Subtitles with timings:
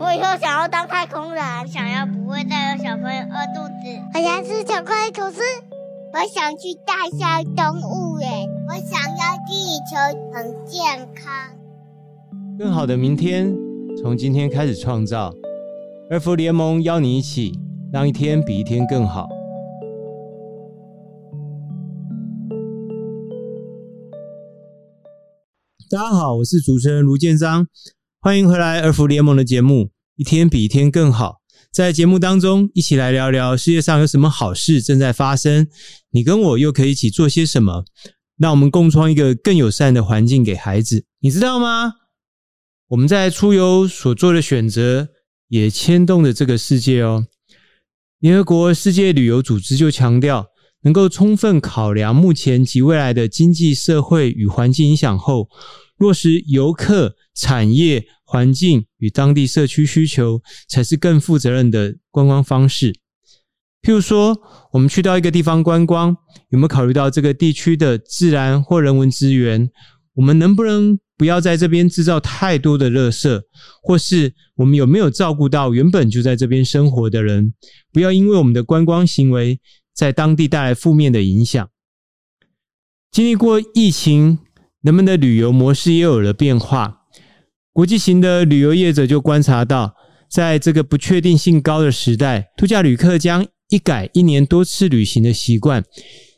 [0.00, 3.84] 我以后想要当太空人，想要不会再有小朋友饿肚子。
[4.14, 5.42] 我想吃巧克力吐司。
[6.14, 8.48] 我想去大象动物园。
[8.66, 9.94] 我想要地球
[10.32, 11.30] 很健康。
[12.58, 13.54] 更好的明天，
[14.00, 15.34] 从今天开始创造。
[16.10, 17.52] 二福联盟邀你一起，
[17.92, 19.28] 让一天比一天更好。
[25.90, 27.66] 大家好，我是主持人卢建章，
[28.20, 29.74] 欢迎回来二福联盟的节目
[30.20, 31.40] 《一天比一天更好》。
[31.72, 35.66] 在节目当中，一起来聊聊世界上有什么好事正在发生，
[36.10, 37.86] 你跟我又可以一起做些什么？
[38.36, 41.06] 让我们共创一个更友善的环境给孩子。
[41.20, 41.94] 你知道吗？
[42.88, 45.08] 我们在出游所做的选择，
[45.48, 47.24] 也牵动着这个世界哦。
[48.18, 50.48] 联合国世界旅游组织就强调，
[50.82, 55.48] 能够充分考量目前及未来的经济社会与环境影响后，
[56.00, 62.94] 落实游客、产业、环境与当地社区需求，才是更负责任的观光方式。
[63.82, 64.40] 譬如说，
[64.72, 66.16] 我们去到一个地方观光，
[66.48, 69.70] 有没有考虑到这个地区的自然或人文资源？
[70.14, 73.42] 我们能不能不要在这边制造太多的垃圾？
[73.82, 77.52] 或是我们有没有照顾到原本就在这边生活的人？
[77.92, 79.60] 不要因为我们的观光行为，
[79.94, 81.68] 在当地带来负面的影响。
[83.10, 84.38] 经历过疫情，
[84.82, 87.02] 人们的旅游模式也有了变化。
[87.72, 89.94] 国际型的旅游业者就观察到，
[90.30, 95.84] 在这个不确定性高的时代，度假旅客将一改一年多次旅行的习惯，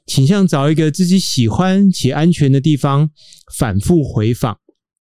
[0.06, 3.10] 倾向找一个自己喜欢且安全的地方
[3.56, 4.58] 反复回访。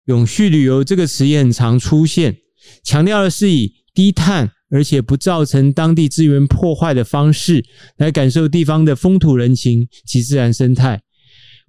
[0.06, 2.36] 永续旅游这个词也很常出现，
[2.84, 4.52] 强调的是以低碳。
[4.68, 7.64] 而且不造成当地资源破坏的方式，
[7.98, 11.02] 来感受地方的风土人情及自然生态。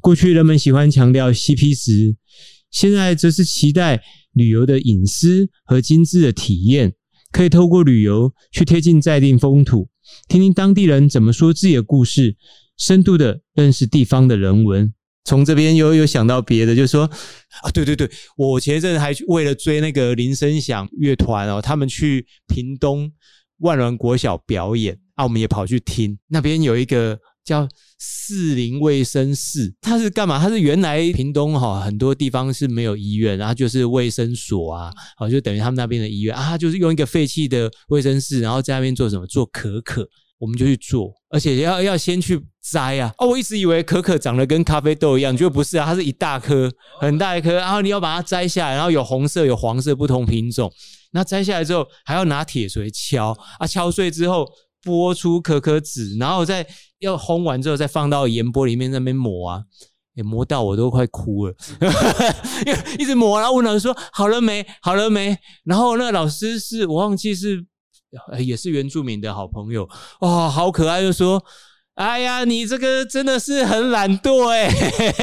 [0.08, 2.16] 过去人们喜欢强调 CP 值，
[2.72, 6.94] 现在则是期待旅游的隐私和精致的体验，
[7.30, 9.90] 可以透过旅游去贴近在地风土，
[10.30, 12.38] 听听当地人怎么说自己的故事，
[12.78, 14.94] 深度的认识地方的人文。
[15.26, 17.04] 从这边又有想到别的，就是说
[17.64, 23.12] 啊，对对对，我前一阵还为了追那个林声响乐团哦，他们去屏东
[23.58, 26.18] 万峦国小表演啊，我们也跑去听。
[26.30, 30.38] 那边有一个叫士林卫生室，它是干嘛？
[30.38, 39.26] 它是原来屏东哈很多地方是没有医院，然后就是卫生所啊，哦，就等于他们那边的医院啊，就是用一个废弃的卫生室，然后在那边做什么？
[39.26, 40.08] 做可可。
[40.40, 43.12] 我们就去做，而且要要先去摘啊！
[43.18, 46.72] 哦，我一直以为可可长得跟咖啡豆一样，结果不是啊，它是一大颗，
[47.02, 50.72] 很大一颗，然后你要把它摘下来，然后有红色、有黄色不同品种。
[51.14, 54.48] 那摘下来之后，还要拿铁锤敲啊，敲碎之后
[54.84, 56.64] 剥出可可籽，然后再
[57.00, 59.64] 要烘完之后再放到盐钵里面那边磨啊，
[60.16, 61.54] 也磨到我都快哭了，
[62.66, 64.66] 因为一直磨，然后问老师说好了没？
[64.82, 65.38] 好了没？
[65.64, 67.66] 然后那个老师是我忘记是。
[68.40, 69.88] 也是原住民的好朋友
[70.22, 71.02] 哇，好可爱！
[71.02, 71.44] 就说
[71.96, 74.72] ：“哎呀，你这个真的是很懒惰哎，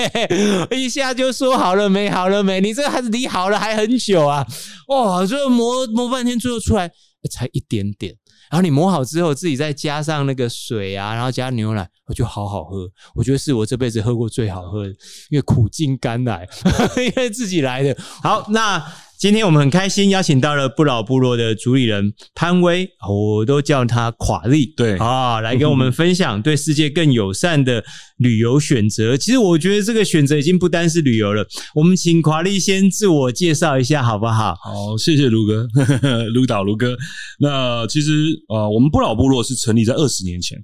[0.71, 2.11] 一下就说好了没？
[2.11, 2.61] 好了没？
[2.61, 4.47] 你这个还是离好了还很久啊！
[4.89, 6.89] 哇，就磨磨半天，最后出来
[7.31, 8.15] 才一点点。
[8.50, 12.89] 然后你磨好之后，自己再加上那个水啊，然后加牛奶，我就好好喝。
[13.15, 14.91] 我觉得是我这辈子喝过最好喝的，
[15.31, 16.49] 因为苦尽甘来，
[16.97, 17.97] 因为自己来的。
[18.23, 18.83] 好，那。”
[19.17, 27.83] 今天我们很开心邀请到了不老部落的主理人潘威，我都叫他垮力，对啊，来跟我们分享对世界更友善的
[28.19, 29.17] 旅游选择。
[29.17, 31.47] 其实我觉得这个选择已经不单是旅游了。
[31.75, 34.55] 我们请垮力先自我介绍一下，好不好？
[34.57, 35.67] 好，谢谢卢哥，
[36.35, 36.95] 卢导卢哥。
[37.39, 38.11] 那其实
[38.49, 40.63] 啊，我们不老部落是成立在二十年前。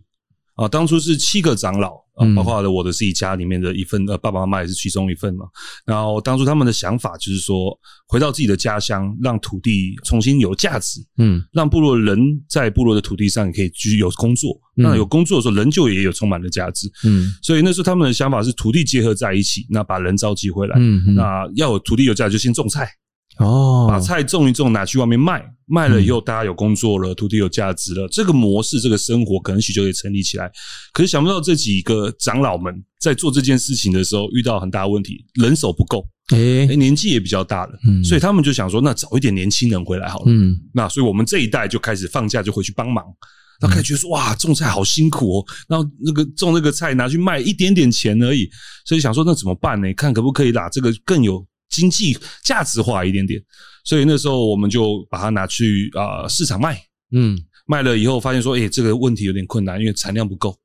[0.54, 5.46] 啊，当初是七个长老啊，包括了我的自己家里面的一份，呃，爸爸妈妈也是其中一份嘛。
[5.86, 12.18] 然后当初他们的想法就是说，回到自己的家乡，让土地重新有价值，嗯，让部落人
[12.48, 14.58] 在部落的土地上也可以继续有工作。
[14.74, 17.32] 那有工作的时候，人就也有充满了价值，嗯。
[17.42, 22.88] 所以那时候他们的想法是土地结合在一起，那把人召集回来，嗯，那要有土地有价值，就先种菜。
[23.40, 30.50] 哦，把菜种一种，拿去外面卖，卖了以后，大家有工作了，土地有价值了，这个模式，这个生活可能许就可以成立起来。
[30.92, 43.02] 可是想不到这几个长老们在做这件事情的时候，遇到很大的问题，人手不够，诶，年纪也比较大了，嗯，所以他们就想说，那找一点年轻人回来好了，嗯，那所以我们这一代就开始放假就回去帮忙，
[43.62, 48.46] 然后开始觉得说，哇，种菜好辛苦哦，然后那个种那个菜拿去卖一点点钱而已，
[48.84, 49.90] 所以想说那怎么办呢？
[49.94, 51.42] 看可不可以把这个更有。
[51.70, 53.40] 经济价值化一点点，
[53.84, 56.78] 所以那时候我们就把它拿去啊、呃、市场卖，
[57.12, 60.56] 嗯，卖了以后发现说，哎、欸，这个问题有点困难，因为产量不够。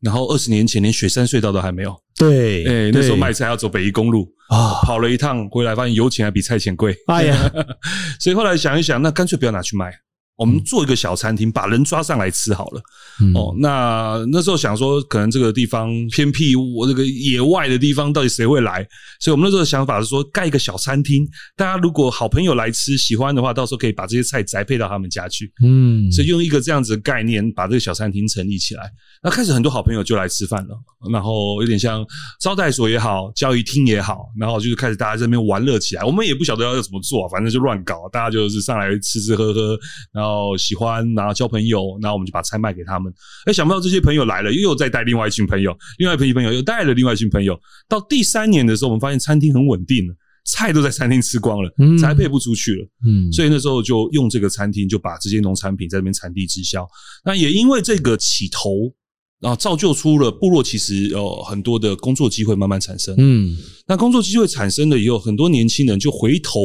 [0.00, 1.96] 然后二十年前连雪山隧道都还没有。
[2.16, 6.94] 对，哎，那时候卖菜要走北宜公路啊，跑了一趟回来，发现油钱还比菜钱贵。
[7.06, 7.50] 哎呀，
[8.20, 9.90] 所以后来想一想，那干脆不要拿去卖。
[10.36, 12.82] 我们做一个小餐厅，把人抓上来吃好了。
[13.22, 18.84] 嗯、哦，那那时候想说，可能这个地方偏僻，我这个野外的地方，到底谁会来？
[19.20, 21.24] 所以我们那时候的想法是说，盖一个小餐厅，
[21.56, 25.52] 大家如果好朋友来吃，喜欢的话，到时候可以把这些菜宅配到他们家去。
[25.64, 28.90] 嗯，所以用一个这样子的概念，把这个小餐厅成立起来。
[29.22, 30.76] 那开始很多好朋友就来吃饭了，
[31.12, 32.04] 然后有点像
[32.40, 36.02] 招待所也好，教育厅也好，然后就是开始大家在这边玩乐起来。
[36.02, 39.78] 我们也不晓得要怎么做，反正就乱搞，大家就是上来吃吃喝喝，
[40.12, 40.23] 然后
[40.58, 43.12] 喜欢，然后交朋友，然后我们就把菜卖给他们。
[43.46, 47.58] 哎，想不到这些朋友来了，又再带另外一群朋友，另外一群朋友又带了另外一群朋友。
[47.88, 50.14] 到第三年的时候，我们发现餐厅很稳定了，
[50.46, 52.88] 菜都在餐厅吃光了，才配不出去了。
[53.06, 56.86] 嗯，所以那时候就用这个餐厅，就把这些农产品在那边产地直销。
[57.24, 58.94] 那也因为这个起头。
[59.40, 63.14] 然后造就出了部落，其实有很多的工作机会慢慢产生。
[63.18, 63.54] 嗯，
[63.86, 66.60] 那工作机会产生了以后，很多年轻人就回头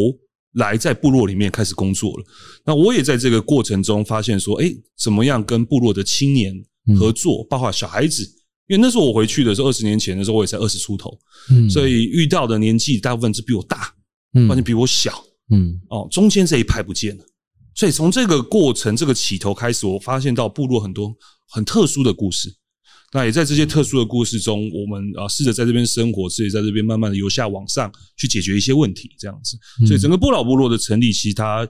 [0.53, 2.25] 来在部落里面开始工作了。
[2.65, 6.53] 那我也在这个过程中发现说，哎，怎么样跟部落的青年
[6.97, 8.23] 合作，包括小孩子，
[8.67, 11.17] 因为那时候我回去的时候，二十年前的时候，我也才二十出头，
[11.51, 13.93] 嗯，所以遇到的年纪大部分是比我大，
[14.33, 17.23] 嗯，完全比我小，嗯，哦，中间这一派不见了。
[17.75, 21.15] 所以从这个过程，这个起头开始，我发现到部落很多
[21.49, 22.53] 很特殊的故事。
[23.11, 29.57] 那也在这些特殊的故事中，我们啊试着在这边生活，试着在这边慢慢的由下往上去解决一些问题，这样子。
[29.87, 31.67] 所以整个不老部落的成立，其实它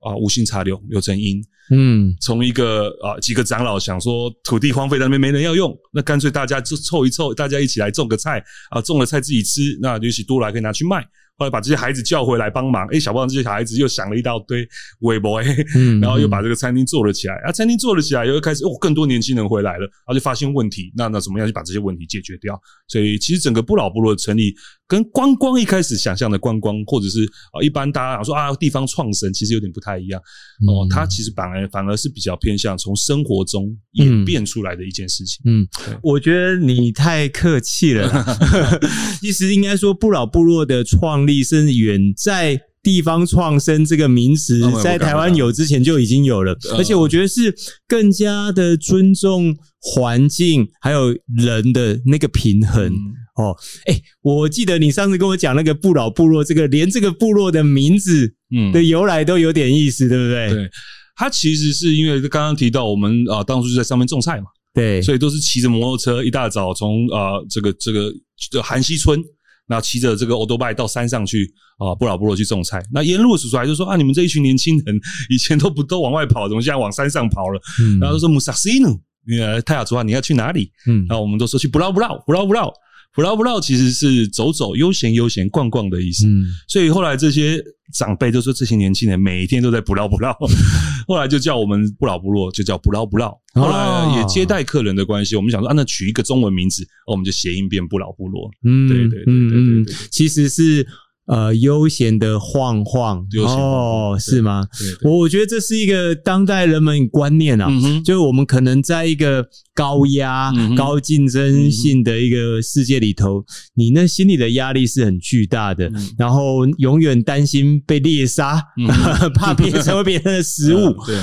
[0.00, 1.44] 啊无心插柳柳成荫。
[1.70, 11.06] 嗯，从一个啊几个长老想说土地荒废在那边没人要用，那干脆大家就凑一凑，大家一起来种个菜啊，种了菜自己吃，那尤其多来可以拿去卖。
[11.38, 14.68] 后来把这些孩子叫回来帮忙，诶，小胖这些小孩子又想了一大堆
[15.02, 15.40] 微博，
[15.76, 17.34] 嗯，然后又把这个餐厅做了起来。
[17.46, 22.60] 啊，餐厅做了起来，又开始哦，更多年轻人回来了，然后就发现问题，那那怎么样去把这些问题解决掉？
[22.88, 24.52] 所以其实整个不老部落的成立，
[24.88, 30.20] 跟观光一开始想象的观光，或者是啊一般大家说啊地方创生，其实有点不太一样
[30.66, 30.88] 哦。
[30.90, 35.40] 它其实反而反而是比较偏向从生活中演变出来的一件事情。
[35.44, 35.64] 嗯，
[36.02, 38.26] 我觉得你太客气了，
[39.22, 41.27] 其实应该说不老部落的创。
[41.28, 47.54] 力甚至远在地方创生这个名词，在台湾有之前就已经有了，而且我觉得是
[47.86, 52.90] 更加的尊重环境还有人的那个平衡。
[53.36, 53.54] 哦。
[53.86, 58.72] 诶，我记得你上次跟我讲那个不老部落，这个连这个部落的名字嗯。
[58.72, 60.48] 的由来都有点意思，对不对？
[60.48, 60.70] 对，
[61.16, 68.10] 它其实是因为刚刚提到我们啊，当初就在上面种菜嘛，对，所以都是骑着摩托车一大早从啊这个这个
[68.50, 69.22] 这韩溪村。
[69.68, 71.48] 然后骑着这个欧多拜到山上去
[71.78, 72.82] 啊，不老部落去种菜。
[72.92, 74.98] 那沿路叔叔还就说啊，你们这一群年轻人
[75.28, 77.60] 以前都不都往外跑，怎么现在往山上跑了？
[77.80, 78.98] 嗯，然后都说穆萨西努，
[79.38, 80.72] 呃，泰雅族啊你要去哪里？
[80.88, 82.72] 嗯，然后我们都说去不老不老不老不老。
[83.14, 87.60] 不老不老其实是走走悠闲悠闲逛逛的意思，嗯，所以后来这些
[87.92, 90.32] 长辈就说，这些年轻人每天都在不老不老，
[91.08, 100.86] 后来就叫我们不老部落就叫不老不老，后来也接待客人的关系，我们想说啊，那取一个中文名字，我们就谐音变不老部落，嗯，对对对对对对，其实是。
[101.28, 103.24] 呃，悠闲的晃晃。
[103.44, 104.66] 哦，是吗？
[105.02, 113.44] 我我觉得这是一个当代人们观念啊，嗯、就是我们可能在一个高压、嗯、高竞争性的一个世界里头，嗯、
[113.74, 118.86] 你那心里的压力是很巨大的，嗯、然后永远担心被猎杀，嗯、
[119.34, 121.16] 怕别人成为别人的食物，嗯、对。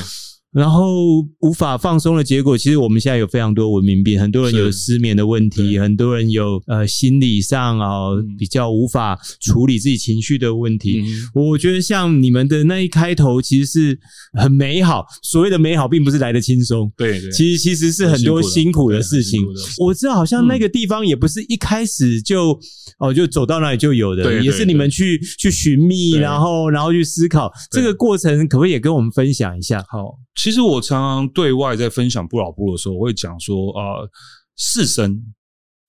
[0.56, 11.02] 然后无法放松的结果，其实我们现在有非常多文明病，很多人有失眠的问题，很多人有呃心理上啊、哦、比较无法处理自己情绪的问题。
[11.02, 14.00] 嗯、我觉得像你们的那一开头，其实是
[14.40, 15.06] 很美好。
[15.24, 19.42] 所谓的美好，并不是来的轻松，对对，其实其实是很多辛苦的事情。
[19.78, 22.52] 我知道，好像那个地方也不是一开始就、
[23.00, 29.84] 嗯、哦就走到那里就有的，对对对，也是你们去去寻觅，然后然后去思考这个过程，可不可以也跟我们分享一下？
[29.90, 30.18] 好。
[30.46, 34.10] 其实我常常对外在分享不老部落的时候，我会讲说啊、呃，
[34.56, 35.12] 四生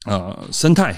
[0.06, 0.96] 啊、呃，生态。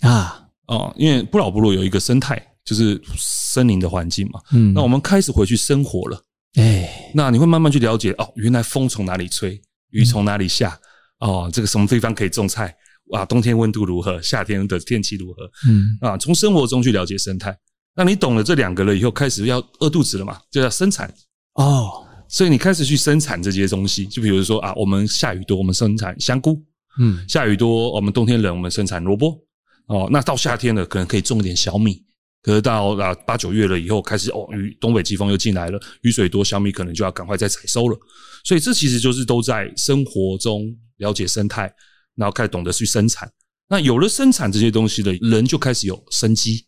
[0.00, 4.40] 啊，哦，因为不老部落有一个生态，就是森林的环境嘛。
[4.52, 6.18] 嗯，那我们开始回去生活了，
[6.54, 10.80] 哎，那你会慢慢去了解哦，原来风从哪里吹，雨从哪里下，
[11.18, 12.74] 哦，这个什么地方可以种菜，
[13.08, 17.54] 哇，冬天温度如何，夏天的天气如何，嗯，啊，从生活中去了解生态。
[17.94, 21.12] 那你懂了这两个了以后，开始要饿肚子了嘛，就要生产。
[21.52, 22.06] 哦。
[22.28, 26.62] 所以你开始去生产这些东西，就比如说啊，我们下雨多，我们生产香菇，
[27.00, 29.40] 嗯，下雨多，我们冬天冷，我们生产萝卜，
[29.86, 32.04] 哦，那到夏天了，可能可以种一点小米，
[32.42, 37.98] 可是到啊八九月了以后，开始哦，雨东北季风又进来了，雨水多，小米可能就要赶快再采收了。
[38.44, 40.64] 所以这其实就是都在生活中
[40.98, 41.72] 了解生态，
[42.14, 43.30] 然后开始懂得去生产。
[43.68, 46.66] 那有了生产这些东西的人，就开始有生机。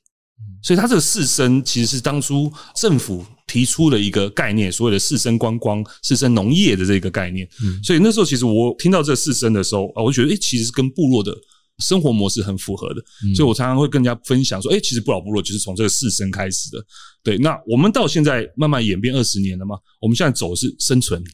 [0.63, 7.49] 所以，他这个士绅其实是当初政府提出的一个概念，所谓的士绅观光、士绅农业的这个概念。
[7.83, 11.35] 所以那时候，其实我听到这个士绅的时候啊，我觉得，诶，其实是跟部落的
[11.79, 13.03] 生活模式很符合的。
[13.35, 16.85] 所以我常常会跟人家分享说，诶，其实不老部落就是从这个士绅开始的。
[17.23, 21.25] 对，那我们到现在慢慢演变二十年了嘛，我们现在走的是生存。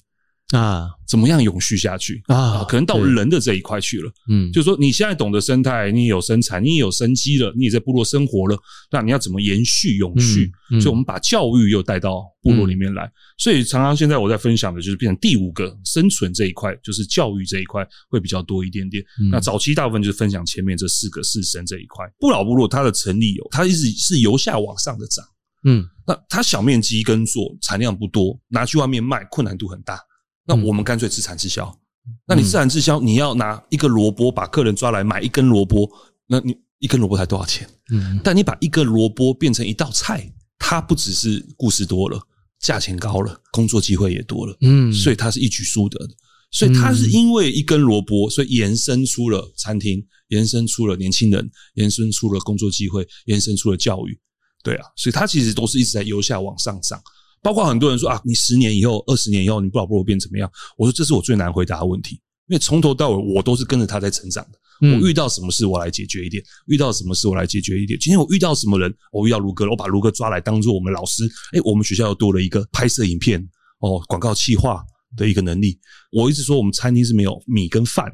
[0.52, 2.62] 啊，怎么样永续下去啊？
[2.68, 4.08] 可能到人的这一块去了。
[4.30, 8.56] 嗯，就是说你现在懂得生态，你也有生产，你也有生机了，你也在部落生活了。
[8.92, 10.52] 那你要怎么延续永续？
[10.70, 13.06] 嗯嗯、所以我们把教育又带到部落里面来。
[13.06, 19.02] 嗯、所以常常现在我在分享的就是变成第五个生存这一块，就是教育这一块会比较多一点点。
[19.20, 22.06] 嗯、那早期大部分就是分享前面这四个四神这一块。
[22.20, 25.24] 不老部落它的成立有，它一直是由下往上的涨。
[25.64, 29.98] 嗯，那它小面积耕作，产量不多，拿去外面卖困难度很大。
[30.46, 31.78] 那我们干脆自产自销。
[32.26, 35.90] 那你自产自销，你要拿一个萝卜把客人抓来买一根萝卜，
[36.26, 37.68] 那你一根萝卜才多少钱？
[37.92, 42.20] 嗯，但你把一个萝卜变成一道菜，它不只是故事多了，
[42.60, 44.56] 价钱高了，工作机会也多了。
[44.60, 46.14] 嗯，所以它是一举数得的。
[46.52, 54.16] 所以它是因为一根萝卜，所以延伸出了餐厅，延伸出了年轻人，延伸出了工作机会，延伸出了教育。
[54.62, 57.02] 对啊，所以它其实都是一直在由下往上涨。
[57.46, 60.50] 包括很多人说啊，你十年以后、二十年以后，你不老不老变怎么样？
[60.76, 62.16] 我说这是我最难回答的问题，
[62.48, 64.58] 因为从头到尾我都是跟着他在成长的。
[64.80, 67.96] 我遇到什么事，我来解决一点；遇到什么事，我来解决一点。
[68.00, 71.22] 今天我遇到什么人，我遇到卢哥了，我把卢哥抓来当做我们老师。
[71.52, 73.40] 诶，我们学校又多了一个拍摄影片
[73.78, 74.84] 哦，广告企划
[75.16, 75.78] 的一个能力。
[76.10, 78.06] 我一直说我们餐厅是没有米跟饭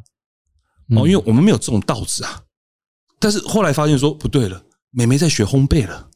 [0.94, 2.38] 哦，因为我们没有种稻子啊。
[3.18, 6.10] 但是后来发现说不对了，妹妹在学烘焙了，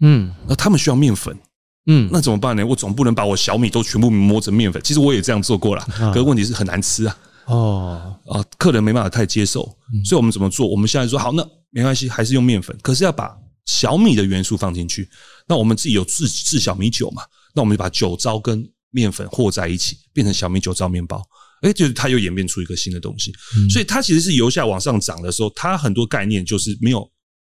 [0.00, 1.38] 嗯，那他们需要面粉。
[1.86, 2.64] 嗯，那怎么办呢？
[2.64, 4.80] 我总不能把我小米都全部磨成面粉。
[4.84, 7.18] 其实我也这样做过了，可是问题是很难吃啊。
[7.46, 9.62] 哦，啊，客人没办法太接受，
[10.04, 10.66] 所以我们怎么做？
[10.68, 13.36] 我们现在说好，那没关系，还是用面粉，可是要把
[13.66, 15.08] 小米的元素放进去。
[15.48, 17.22] 那我们自己有制制小米酒嘛？
[17.52, 21.20] 那我们就把酒糟跟面粉和在一起，变成小米酒糟面包。
[21.62, 23.32] 诶，就是它又演变出一个新的东西。
[23.68, 27.10] 所以它其实是由下往上涨的时候，它很多概念就是没有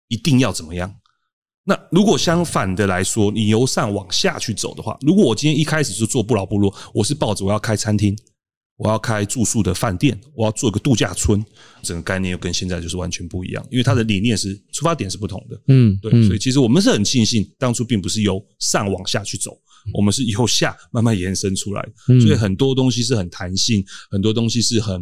[0.08, 0.94] 一定要怎么样。
[1.66, 8.18] 那如果相反的来说，你由上往下去走的话，如果我今天一开始就做不老部落，我是抱着我要开餐厅，
[8.78, 11.46] 我要开住宿的饭店，我要做个度假村，
[11.84, 15.62] 整个概念又跟现在就是完全不一样，因为它的理念是出发点是不同的。
[15.68, 19.56] 嗯，对，所以其实我们是很庆幸当初并不是由上往下去走。
[19.94, 21.88] 我们是由下慢慢延伸出来，
[22.22, 25.02] 所以很多东西是很弹性，很多东西是很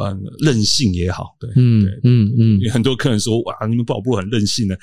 [0.00, 2.70] 嗯任性也好，对，嗯嗯嗯。
[2.70, 4.74] 很多客人说哇，你们不老部很任性呢，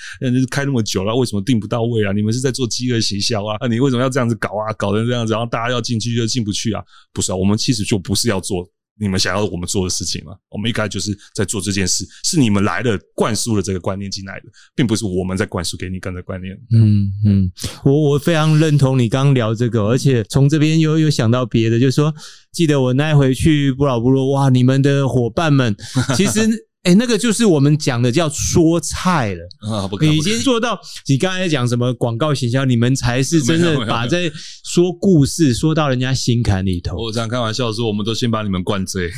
[0.49, 2.11] 开那么久了，为什么定不到位啊？
[2.11, 3.57] 你们是在做饥饿营销啊？
[3.61, 4.73] 那你为什么要这样子搞啊？
[4.73, 6.83] 搞成这样子，然后大家要进去就进不去啊？
[7.13, 8.67] 不是啊，我们其实就不是要做。
[8.99, 10.33] 你们想要我们做的事情吗？
[10.49, 14.45] 我们一开始就是在做这件事，是你们来了灌输了这个观念进来的，
[14.75, 16.53] 并不是我们在灌输给你刚才观念。
[16.73, 17.51] 嗯嗯，
[17.83, 22.13] 我我非常认同你刚聊这个，而且从这边又又想到别的，就是说，
[22.51, 25.75] 记得我那回去不老部落，哇，你们的伙伴们
[26.15, 26.67] 其实。
[26.83, 29.87] 哎，那个就是我们讲的叫说菜了啊！
[30.01, 34.31] 已经做到你刚才讲什么广告行销，你们才是真正把这
[34.65, 36.97] 说故事说到人家心坎里头。
[36.97, 39.11] 我这样开玩笑说，我们都先把你们灌醉，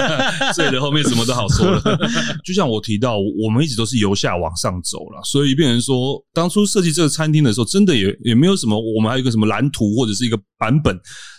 [0.54, 1.82] 醉了后面什么都好说了。
[2.44, 10.94] 就像我提到，我们一直都是由下往上走了，所以变成说，当初设计这个餐厅的时候，真的也也没有什么，我们还有一个什么蓝图或者是一个版本。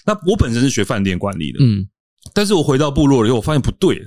[0.08, 1.86] 那我本身是学饭店管理的，嗯，
[2.34, 4.02] 但是我回到部落了以后，我发现不对。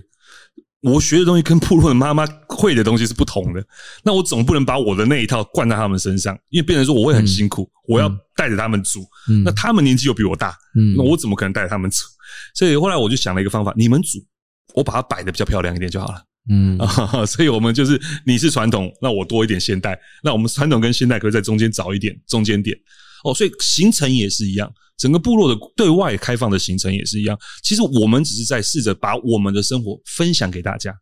[0.82, 3.62] 我学的东西跟部落的妈妈会的东西是不同的，
[4.02, 11.98] 那我总不能把我的那一套灌在他们身上，因为变成说我会很辛苦，嗯、我要带着他们煮，嗯、那他们年纪又比我大，嗯、那我怎么可能带着他们煮？
[12.54, 14.18] 所以后来我就想了一个方法，你们煮，
[14.74, 16.22] 我把它摆的比较漂亮一点就好了。
[16.48, 16.78] 嗯，
[17.28, 22.74] 所以我们就是你是传统，那我多一点现代，那我们传统跟现代可以在中间找一点中间点。
[23.24, 24.72] 哦，所以行程也是一样。
[24.96, 27.38] 整个部落的对外开放的行程也是一样。
[27.62, 30.94] 其实我们只是在试着把我们的生活分享给大家，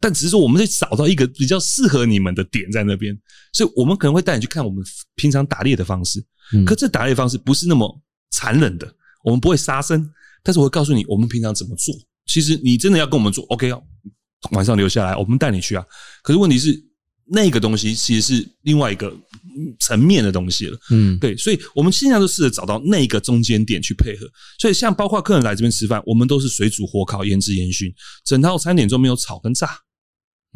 [0.00, 3.14] 但只是说我们在找到一个比较适合你们的点在那边，
[3.52, 4.82] 所以我们可能会带你去看我们
[5.14, 6.24] 平常打猎的方式。
[6.64, 8.90] 可这打猎方式不是那么残忍的，
[9.22, 10.10] 我们不会杀生，
[10.42, 11.94] 但是我会告诉你我们平常怎么做。
[12.26, 13.82] 其实你真的要跟我们做，OK 哦，
[14.52, 15.84] 晚上留下来，我们带你去啊。
[16.22, 16.93] 可是问题是。
[17.26, 19.14] 那个东西其实是另外一个
[19.80, 24.26] 层面的东西了，嗯，对，所以我们现在都试着找到那个中间点去配合。
[24.58, 27.92] 所以像包括客人来这边吃饭，我们都是水煮、火烤、腌制、烟熏，
[28.24, 29.70] 整套餐点中没有炒跟炸。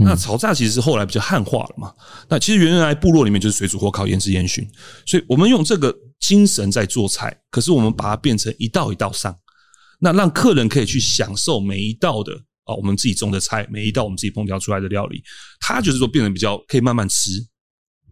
[0.00, 1.92] 那炒炸其实是后来比较汉化了嘛。
[2.28, 4.64] 那其实原来部落里面就是水煮、火烤、腌制、烟熏，
[5.04, 9.36] 所以我们用这个精神在做菜，可是我们把它变成一道一道上，
[9.98, 12.32] 那让客人可以去享受每一道的。
[12.68, 15.22] 啊，我们自己种的菜，每一道我们自己烹调出来的料理，
[15.58, 17.30] 它就是说变得比较可以慢慢吃，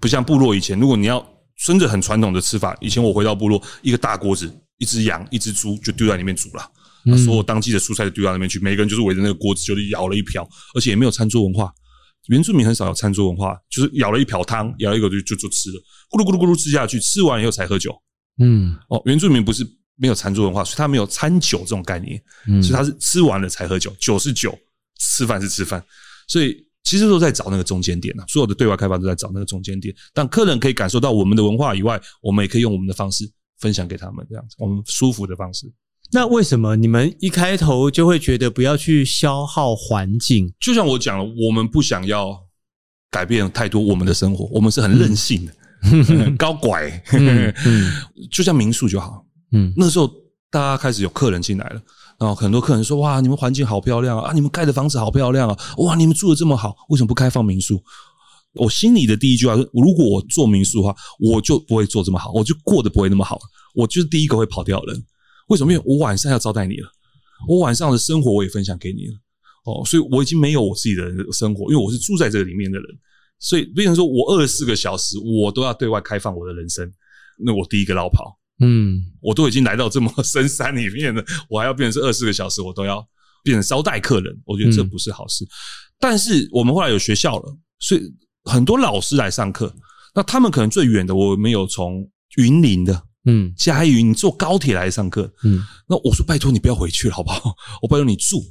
[0.00, 1.24] 不像部落以前，如果你要
[1.64, 6.66] 真的很传统的吃法，以前我回到部落，一个大锅子，一只羊，一只猪就丢在里面煮了，
[7.04, 11.70] 那所有当季的蔬菜就丢到那边去，每个人就是围着那个锅子就是舀了一瓢，而且也没有餐桌文化，
[12.28, 17.94] 原住民很少有餐桌文化，就是舀了一瓢汤，舀了一口就就就吃了，咕噜咕噜咕噜吃下去，吃完以后才喝酒。
[18.38, 19.66] 嗯，哦，原住民不是。
[19.96, 24.56] 没有餐桌文化，所以他没有餐酒这种概念，嗯，所以他是吃完了才喝酒，酒是酒，
[24.98, 25.82] 吃饭是吃饭，
[26.28, 28.22] 所以其实都在找那个中间点呢。
[28.28, 35.66] 所有的对外开发都在找那个中间点，但客人可以感受到我们的文化以外，我们也可以用我们的方式分享给他们，这样子我们舒服的方式。
[36.12, 40.52] 那为什么你们一开头就会觉得不要去消耗环境？
[40.60, 42.38] 就像我讲了，我们不想要
[43.10, 45.52] 改变太多我们的生活，我们是很任性的，
[45.90, 47.92] 嗯、 高拐，嗯嗯、
[48.30, 49.25] 就像民宿就好。
[49.52, 50.06] 嗯，那时候
[50.50, 51.80] 大家开始有客人进来了，
[52.18, 54.32] 然后很多客人说：“哇，你们环境好漂亮啊！
[54.32, 55.58] 你们盖的房子好漂亮啊！
[55.78, 57.82] 哇，你们住的这么好，为什么不开放民宿？”
[58.54, 63.38] 我心里的第一句话是：如果我做民宿的话，我就不会做这么好，我就过得不会那么好。
[63.74, 65.04] 我就是第一个会跑掉的人。
[65.48, 65.70] 为什么？
[65.72, 66.88] 因为我晚上要招待你了，
[67.46, 69.14] 我晚上的生活我也分享给你了。
[69.66, 72.86] 哦，所以我已经没有我自己的生活，因为我是住在这个里面的人，
[73.38, 76.90] 所以变成说我二十四个小时我都要对外开放我的人生，
[77.44, 78.38] 那我第一个落跑。
[78.60, 83.06] 嗯，我都已经来到这么深山里面了，我还要变成是二十四个小时，我都要
[83.42, 85.44] 变成招待客人，我觉得这不是好事。
[85.44, 85.48] 嗯、
[86.00, 88.02] 但是我们后来有学校了，所以
[88.44, 89.74] 很多老师来上课，
[90.14, 97.54] 那他们可能最远的，我们有从云林的，嗯，嘉义云坐高铁来上课，嗯，那我说拜托你不要回去了，好不好？
[97.82, 98.42] 我拜托你住。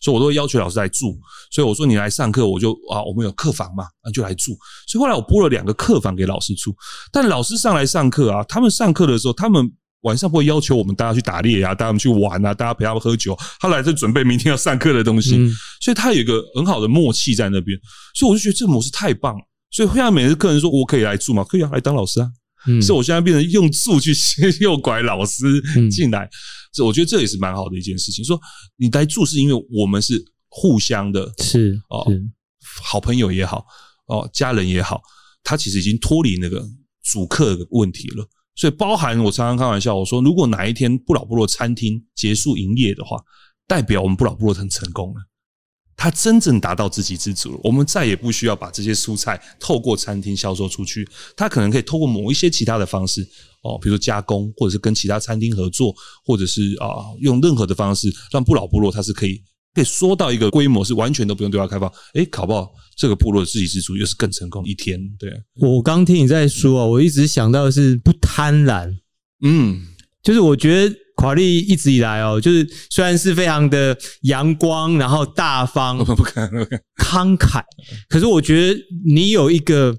[0.00, 1.18] 所以，我都会要求老师来住。
[1.50, 4.56] 所以，我说你来上课，我就啊，我们有客房嘛，那就来住。
[4.86, 6.74] 所以，后来我拨了两个客房给老师住。
[7.12, 9.70] 但老师上来上课啊，他们上课的时候，他们
[10.02, 13.36] 晚上不会要求我们大家去打猎啊，带他们去玩啊，大家陪他们喝酒。
[13.60, 15.30] 他来这准备明天要上课的东西，
[15.80, 17.78] 所以他有一个很好的默契在那边。
[18.14, 19.40] 所以，我就觉得这个模式太棒了。
[19.70, 21.44] 所以，会让每个客人说我可以来住吗？
[21.44, 22.28] 可以啊，来当老师啊。
[22.66, 24.12] 嗯，所以我现在变成用住去
[24.60, 25.44] 诱拐老师
[25.90, 26.28] 进来。
[26.72, 28.24] 这我觉得这也是蛮好的一件事情。
[28.24, 28.40] 说
[28.76, 32.06] 你来住是因为我们是互相的，是哦，
[32.82, 33.64] 好朋友也好，
[34.06, 35.00] 哦，家人也好，
[35.42, 36.64] 他其实已经脱离那个
[37.04, 38.28] 主客的问题了。
[38.54, 43.16] 所以包含我常常开玩笑，我说如果哪一天不老部落餐厅结束营业的话，
[43.66, 45.20] 代表我们不老部落很成功了。
[46.00, 53.20] 他真正达到自给自足了，我们再也不需要把这些蔬菜透过餐厅销售出去，他可能可以透过某一些其他的方式。
[53.60, 59.42] 哦，比如说加工，或者是跟其他餐厅合作，或者是啊，用任何的方式让不老部落它是可以
[59.74, 61.92] 可以说到一个规模，是完全都不用对外开放。
[62.14, 64.98] 诶，搞不好这个部落的自给自足又是更成功一天。
[65.18, 68.90] 对，我刚听你在说啊，我一直想到的是不贪婪。
[69.42, 69.82] 嗯，
[70.22, 77.62] 就是我觉得垮利一直以来哦，就是虽然是非常的阳光，然后大方， 不敢不敢慷慨，
[78.08, 79.96] 可是我觉得你有一个。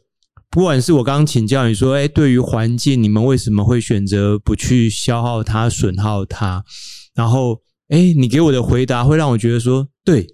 [0.54, 6.62] 不管是我刚刚请教你说，哎，对于环境，你们为什么会选择不去消耗它、损耗它？
[7.16, 10.28] 然后，哎，你给我的回答会让我觉得说，对，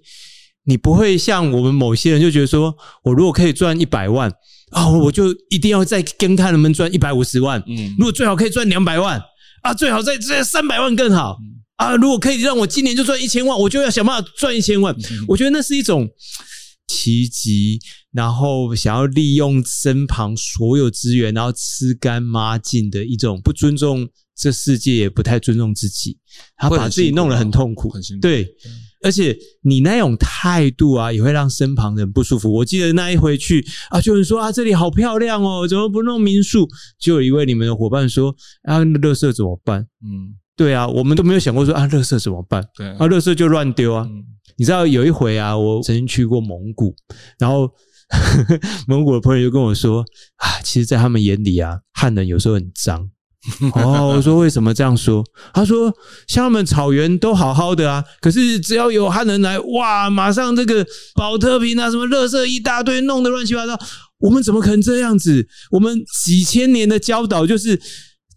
[0.64, 4.28] 你不会像我们某些人就觉得说，我如果可以赚一百万
[4.72, 7.62] 哦，我就一定要再跟他能不能赚一百五十万。
[7.68, 9.22] 嗯，如果最好可以赚两百万
[9.68, 11.38] 啊，最好再再三百万更好
[11.76, 11.94] 啊。
[11.96, 14.94] 如果可以让我今年就赚一千万，我就要想办法赚一千万。
[15.26, 16.08] 我觉得那是一种。
[16.90, 17.78] 奇迹，
[18.12, 26.16] 然后想要利用身旁所有资源，然后吃干抹净的一种不尊重这世界，也不太尊重自己，
[26.56, 28.22] 他把自己弄得很痛苦，很辛苦。
[28.22, 28.48] 对，
[29.02, 32.52] 而且你那种态度啊，也会让身旁人不舒服。
[32.52, 36.68] 我记得那一回去啊，就有人说啊，这里好漂亮哦，怎么不弄民宿？
[36.98, 39.86] 就有一位你们的伙伴说啊，垃圾怎么办？
[40.02, 42.64] 嗯，对啊，我们都没有想过说啊，垃圾怎么办？
[42.76, 44.06] 对啊，啊，垃圾就乱丢啊。
[44.08, 44.24] 嗯
[44.56, 46.92] 你知道有一回啊，我曾经去过蒙古，
[47.38, 50.00] 然后呵 呵蒙古的朋友就跟我说
[50.38, 53.08] 啊，其实，在他们眼里啊，汉人有时候很脏。
[53.74, 55.24] 哦，我说为什么这样说？
[55.52, 55.92] 他说，
[56.26, 63.78] 像他们草原都好好的啊，可是只要有汉人来，哇，马上这个保特瓶啊，什么垃圾一大堆，弄得乱七八糟。
[64.18, 65.46] 我们怎么可能这样子？
[65.70, 67.80] 我们几千年的教导就是。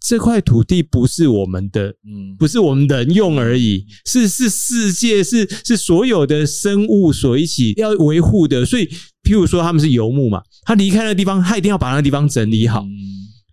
[0.04, 8.66] 这块土地不是我们的，嗯，不是我们人用而已，是是世界，是是所有的生物所一起要维护的。
[8.66, 8.84] 所以，
[9.22, 12.84] 譬如说他们是游牧嘛，他离开那地方，他一定要把那个地方整理好，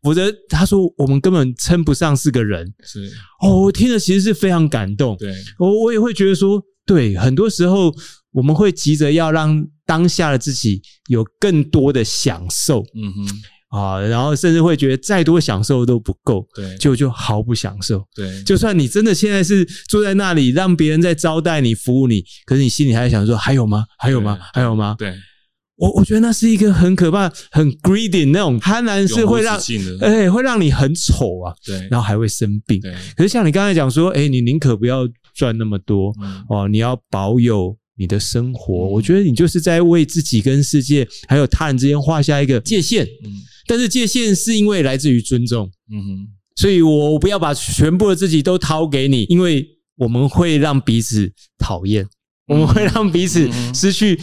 [0.01, 2.73] 否则他说我们根本称不上是个人。
[2.83, 3.09] 是
[3.41, 5.15] 哦，我听了其实是非常感动。
[5.17, 7.93] 对，我我也会觉得说，对，很多时候
[8.31, 12.81] 我们会急着要让当下的自己有更多的享受。
[12.95, 13.41] 嗯哼。
[13.69, 18.03] 啊，然后甚至会觉得再多享受都不够，对，就就毫不享受。
[18.15, 23.85] 对，就算你真的现在是坐在那里让别人在招待你、服务你，可是你心里还在想说还有吗？
[23.99, 24.39] 还有吗？
[24.55, 24.95] 还有吗？
[24.97, 25.13] 对，
[25.79, 29.57] 我我觉得那是一个很可怕、很 greedy 那种贪婪，是会让
[30.01, 32.79] 哎、欸、会让你很丑啊，对，然后还会生病。
[32.79, 37.75] 对，可是像你刚才讲说，哎、欸，你宁可不要赚那么多、嗯、哦，你要保有。
[38.01, 43.03] 你的生活，我觉得你就是在为自己跟世界还有他人之间画下一个界限。
[43.03, 43.29] 嗯，
[43.67, 45.69] 但是界限是因为来自于尊重。
[45.91, 52.07] 嗯哼，所以我不要把全部的自己都掏给你，因为我们会让彼此讨厌，
[52.47, 54.17] 我们会让彼此失去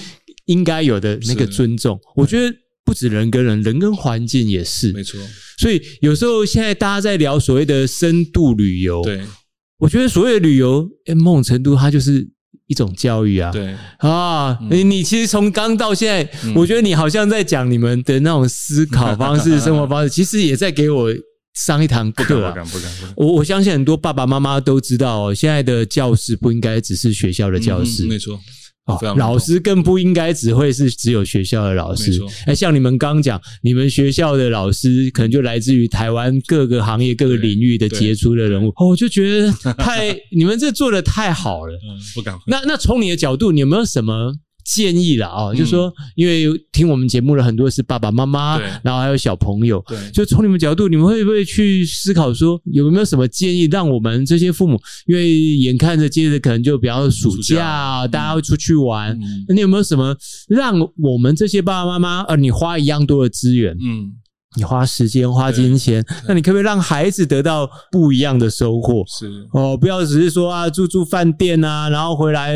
[0.46, 2.00] 应该有的那个尊重。
[2.16, 2.52] 我觉得
[2.84, 4.92] 不止人跟人，人跟环境也是。
[4.92, 5.20] 没错。
[5.58, 9.20] 所以有时候现在大家在聊所谓的深度旅游，对，
[9.78, 12.28] 我觉得所谓的旅游，某种程度它就是。
[12.68, 21.14] 一种教育啊，对啊，你你其实从刚到现在，我觉得你好像在讲你们的那种思考方式、生活方式， 其实也在给我
[21.54, 22.50] 上一堂课啊。
[22.50, 28.36] 不敢不敢，我我相信很多爸爸妈妈都知道，现在的教室不应该只是学校的教室，没错。
[28.86, 32.20] 哦，老师更不应该只会是只有学校的老师。
[32.46, 38.68] 哎，像你们刚讲，你们学校的老师可能就来自于台湾各个行业、各个领域的杰出的人物。
[38.76, 41.74] 哦，我就觉得太， 你们这做的太好了。
[41.74, 42.38] 嗯，不敢。
[42.46, 44.34] 那那从你的角度，你有没有什么？
[44.66, 54.76] 建议了啊，就是说，因为听我们节目的很多是爸爸妈妈，然后还有小朋友，就从你们角度，你们会不会去思考说，有没有什么建议，让我们这些父母，
[55.06, 60.16] 因为眼看着接着可能就比方说暑假，大家会出去玩，那你有没有什么
[60.48, 64.12] 让我们这些爸爸妈妈，呃，你花一样多的资源，嗯。
[64.56, 69.04] 你花时间花金钱，那你可不可以让孩子得到不一样的收获？
[69.06, 72.54] 是哦，不要只是说啊，住住饭店啊，然后回来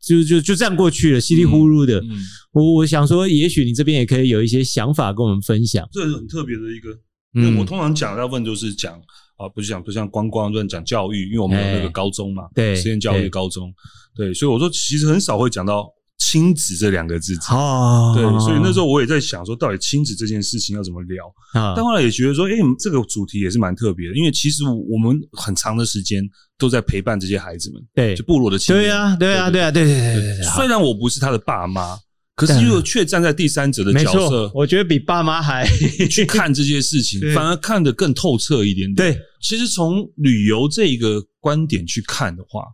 [0.00, 1.98] 就就就这样过去了，稀里糊涂的。
[2.00, 2.10] 嗯，
[2.52, 5.86] 我我想说，也许你这边也可以有一些想法跟我们分享。
[5.92, 6.90] 这是很特别的一个，
[7.34, 8.94] 因为我通常讲要问就是讲
[9.36, 13.72] 啊，不是讲不像光光论讲教育，因为我们有那个高中嘛，对，实验教育高中，
[14.16, 15.88] 对，所以我说其实很少会讲到。
[16.22, 21.26] 亲子这两个字，哦，对，所以那时候我也在想说，到底亲子这件事情要怎么聊？
[21.54, 26.22] 啊，但后来也觉得说，哎，这个主题也是蛮特别的，因为其实我们很长的时间
[26.58, 30.42] 都在陪伴这些孩子们，对，就部落的亲子，对呀，对呀，对呀，对对对对。
[30.54, 31.98] 虽然我不是他的爸妈，
[32.36, 35.66] 可是又却站在第三者的角色，我觉得比爸妈还
[36.10, 39.14] 去看这些事情， 反而看得更透彻一点点。
[39.14, 42.64] 对，其实从旅游这一个观点去看的话。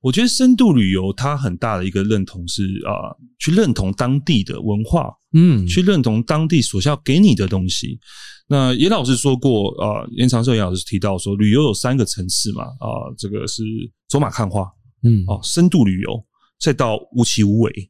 [0.00, 7.98] 我觉得深度旅游它很大的一个认同是啊，去认同当地的文化，嗯，去认同当地所需要给你的东西。
[8.48, 13.62] 那严老师说过啊，严长寿严老师提到说，旅游有三个层次嘛，啊，这个是
[14.08, 14.62] 走马看花，
[15.02, 16.24] 嗯，哦，深度旅游，
[16.58, 17.89] 再到无奇无为。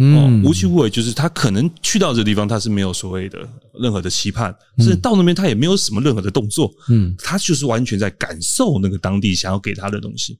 [0.00, 3.38] 嗯，无期无为就是他可能去到这个地方，他是没有所谓的
[3.80, 10.38] 任何的期盼，甚至到那边他也没有什么任何的动作，嗯，他就是完全在感受那个当地想要给他的东西。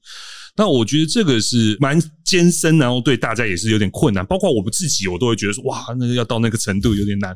[0.55, 7.35] 那我觉得这个是蛮艰深，然后对大家也是有点困难，包括我们自己，我都会觉得说，哇，那个要到那个程度有点难。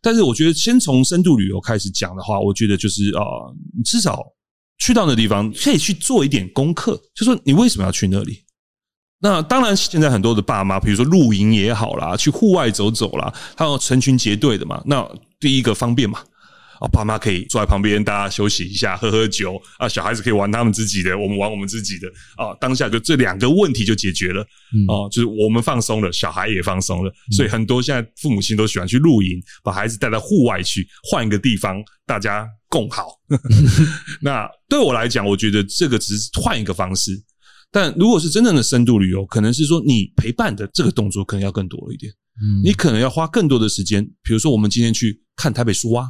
[0.00, 3.22] 但是我觉得先从深度旅游开始讲的话，我觉得就是啊，
[3.76, 4.22] 你至少
[4.78, 8.43] 去到那地方可以去做一点功课，就说你为什么要去那里。
[9.24, 14.82] 那当然，现在很多的爸妈，比如说露营也好啦，去户外走走啦，还有成群结队的嘛。
[14.84, 15.02] 那
[15.40, 16.18] 第一个方便嘛，
[16.78, 22.06] 啊，爸妈可以坐在旁边，大家休息一下，喝喝酒啊，小孩子可以玩他们自己的，我们玩我们自己的
[22.36, 22.52] 啊。
[22.60, 24.42] 当下就这两个问题就解决了，
[24.88, 27.10] 啊，就是我们放松了，小孩也放松了。
[27.34, 33.06] 所以很多现在父母亲都喜欢去露营，把孩子带到户外去，换一个地方，大家共好。
[34.20, 37.18] 那对我来讲，我觉得这个只是换一个方式。
[37.74, 44.04] 但如果是真正的深度旅游，可能是说你陪伴的这个动作可能要更多一点，嗯，你可能要花更多的时间。
[44.22, 46.08] 比如说，我们今天去看台北树蛙，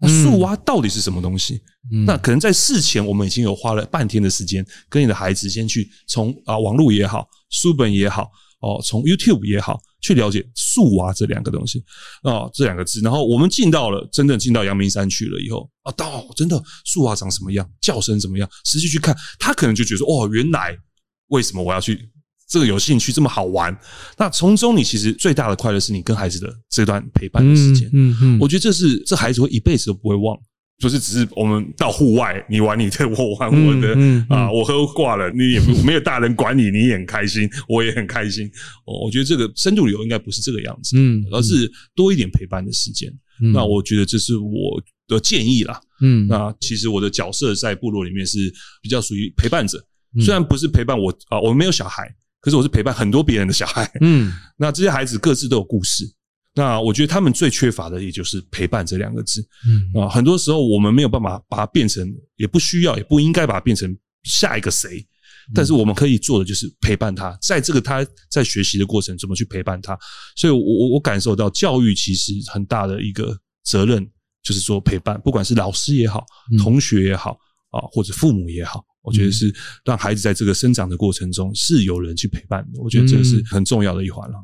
[0.00, 1.60] 那树蛙到底是什么东西？
[1.92, 8.22] 嗯，那可能在事前我们已经有花了半天的时间，跟你的孩子先去从啊网络也好，书本也好，
[8.62, 11.84] 哦，从 YouTube 也好，去了解树蛙这两个东西
[12.22, 13.02] 啊，这两个字。
[13.02, 20.74] 然后我们进到了真正进到阳明山去了以后，啊，到真的树蛙长什么样，叫声怎么样，实际去看，他可能就觉得说，哦，原来。
[21.28, 22.08] 为什么我要去？
[22.46, 23.76] 这个有兴趣这么好玩？
[24.18, 27.88] 那从中你其实最大的快乐是你跟孩子的这段陪伴的时间。
[27.92, 30.38] 嗯嗯，嗯，我觉得这是这孩子会一辈子都不会忘。
[30.78, 38.50] 就是只是我们到户外，你玩你的，我玩我的，嗯嗯嗯、啊，我喝挂了，你也不没有大人管你，你也很开心，我也很开心。
[38.84, 43.08] 我觉得这个深度旅游应该不是这个样子，嗯，而是多一点陪伴的时间。
[43.40, 45.80] 嗯、那我觉得这是我的建议啦。
[46.00, 49.82] 嗯，那其实我的角色在部落里面是比较属于陪伴者。
[50.20, 52.08] 虽然不是陪伴我啊，我没有小孩，
[52.40, 53.90] 可是我是陪伴很多别人的小孩。
[54.00, 56.04] 嗯， 那这些孩子各自都有故事
[56.56, 59.44] 那我觉得他们最缺乏的也就是陪伴这两个字。
[59.66, 65.04] 嗯啊，很多时候我们没有办法把它变成，也不需要，也不应该把它变成下一个谁。
[65.52, 69.98] 但是我们可以做的就是陪伴他，在这个他在学习的过程，怎么去陪伴他。
[70.36, 74.08] 所以我，我我感受到教育其实很大的一个责任，
[74.42, 76.24] 就是说陪伴，不管是老师也好，
[76.62, 77.32] 同学也好
[77.72, 82.80] 啊，或者父母也好，我觉得是让孩子在这个生长的过程中是有人去陪伴的。
[82.82, 84.34] 我觉得这个是很重要的一环了。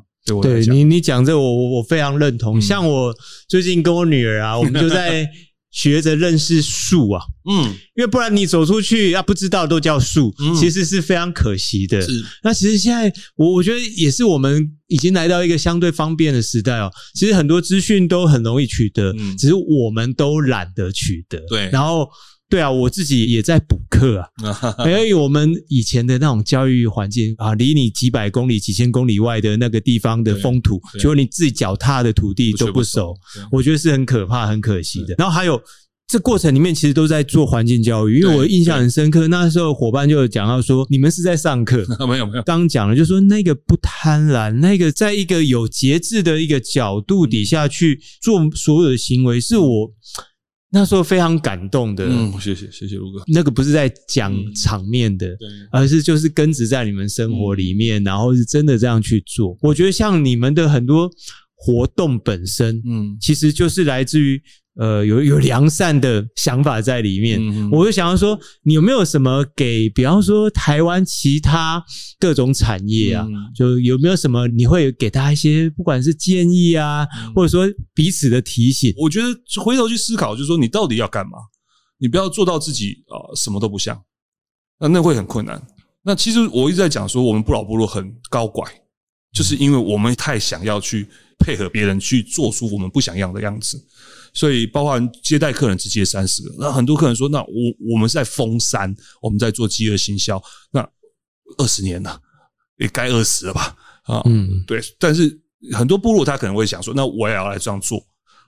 [0.41, 2.61] 对你，你讲这我我我非常认同。
[2.61, 3.13] 像我
[3.49, 5.29] 最近跟我女儿啊， 我们就在。
[5.73, 7.63] 学着认识树啊，嗯，
[7.95, 12.01] 因为不然你走出去啊，不知道都叫树，嗯，其实是非常可惜的。
[12.01, 12.11] 是，
[12.43, 16.91] 那其实现在我我觉得也是我们已经来到一个相对方便的时代哦。
[17.13, 21.39] 其实很多资讯都很容易取得，嗯，只是我们都懒得取得。
[21.47, 22.09] 对，然后。
[22.51, 24.27] 对啊，我自己也在补课啊，
[24.85, 33.15] 因 为我们以前的那种教育环境啊，离你几百公里、几千公里外的那个地方的风土，就你自己脚踏的土地都不熟，
[33.53, 35.15] 我觉得是很可怕、很可惜的。
[35.17, 35.61] 然后还有
[36.09, 49.93] 这过程里面，其实都在做环境教育，因为我印象很深刻，那时候伙伴就有讲到说，你们是在上课，没有没有，刚讲了，就是说那个不贪婪，那个在一个有节制的一个角度底下去做所有的行为，是我。
[50.71, 53.23] 那时候非常感动的，嗯，谢谢谢谢卢哥。
[53.27, 59.57] 那个不是在讲场面的，对，而是就是根植在你们生活里面，然后是真的这样去做。
[59.61, 61.11] 我觉得像你们的很多
[61.55, 64.41] 活动本身，嗯，其实就是来自于。
[64.75, 71.83] 呃，有有良善的想法在里面，嗯、我就想要说，你有没有什么给，比方说台湾其他
[72.19, 78.93] 各种产业啊，嗯、就有没有什么你会给他一些，不管是建议啊，嗯、或者说彼此的提醒？
[78.97, 79.27] 我觉得
[79.61, 81.31] 回头去思考，就是说你到底要干嘛？
[81.97, 84.01] 你不要做到自己啊、呃、什么都不像，
[84.79, 85.61] 那那会很困难。
[86.01, 88.65] 那其实我一直在讲说，我们不老部落很高拐，
[89.33, 91.07] 就是因为我们太想要去
[91.37, 93.77] 配合别人去做出我们不想要的样子。
[94.33, 100.41] 所以，包含接待客人只接三十个，那很多客人说：“那我我们是在封山，我们在做饥饿行销，
[100.71, 100.87] 那
[101.57, 102.21] 二十年了，
[102.77, 104.81] 也该饿死了吧？”啊，嗯，对。
[104.97, 105.37] 但是
[105.73, 107.99] 很多部落他可能会想说：“那我也要来这样做。”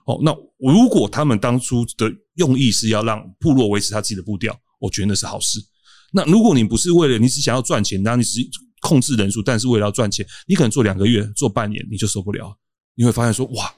[0.06, 5.60] 哦，那如果他们当初的用意是要让部落维持他自己的步调，我觉得那是好事。
[6.12, 8.48] 那如果你不是为了你只想要赚钱，然后你只是
[8.80, 12.56] 控制人数，但是为了要赚钱，你可能做两个月、做半年你就受不了，
[12.94, 13.70] 你会发现说：“哇。”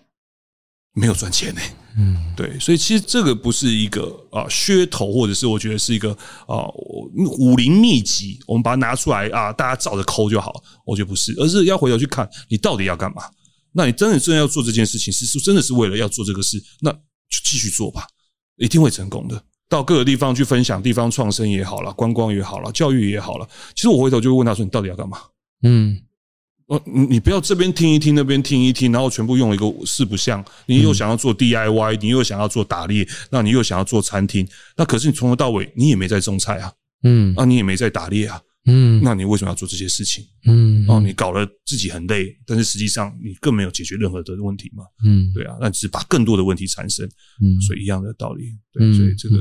[0.98, 1.60] 没有赚钱呢，
[1.98, 6.10] 嗯，对，所以其实这个不是一个啊噱头，或者是我觉得是一个
[6.48, 6.64] 啊
[7.38, 10.64] 武林秘籍，我们把它拿出来啊，大家照着抠就好。
[10.86, 13.24] 我觉得不是，而是要回头去看你到底要干嘛。
[13.72, 16.98] 那你真的真的要做这件事情，是是真的是为了要做这个事，那就
[17.44, 18.06] 继续做吧，
[18.56, 19.42] 一定会成功的。
[19.68, 23.46] 到各个地方去分享地方创生也好了，观光也好了，教育也好了。
[23.74, 25.18] 其实我回头就会问他说：“你到底要干嘛？”
[25.62, 26.00] 嗯。
[26.66, 30.44] 哦，你你不要这边听一听，那边听一听，然后全部用一个四不像。
[30.66, 34.44] 你又想要做 DIY，你又想要做打猎，那你又想要做餐厅，
[34.76, 36.72] 那可是你从头到尾你也没在种菜啊，
[37.04, 40.24] 嗯，那你也没在打猎啊，嗯，那你为什么要做这些事情？
[40.48, 47.06] 嗯，哦，你搞得自己很累，但是实际上你更没有解决任何的问题嘛，嗯，对啊，那只是把更多的问题产生，
[47.44, 49.36] 嗯，所以一样的道理，对，所以这个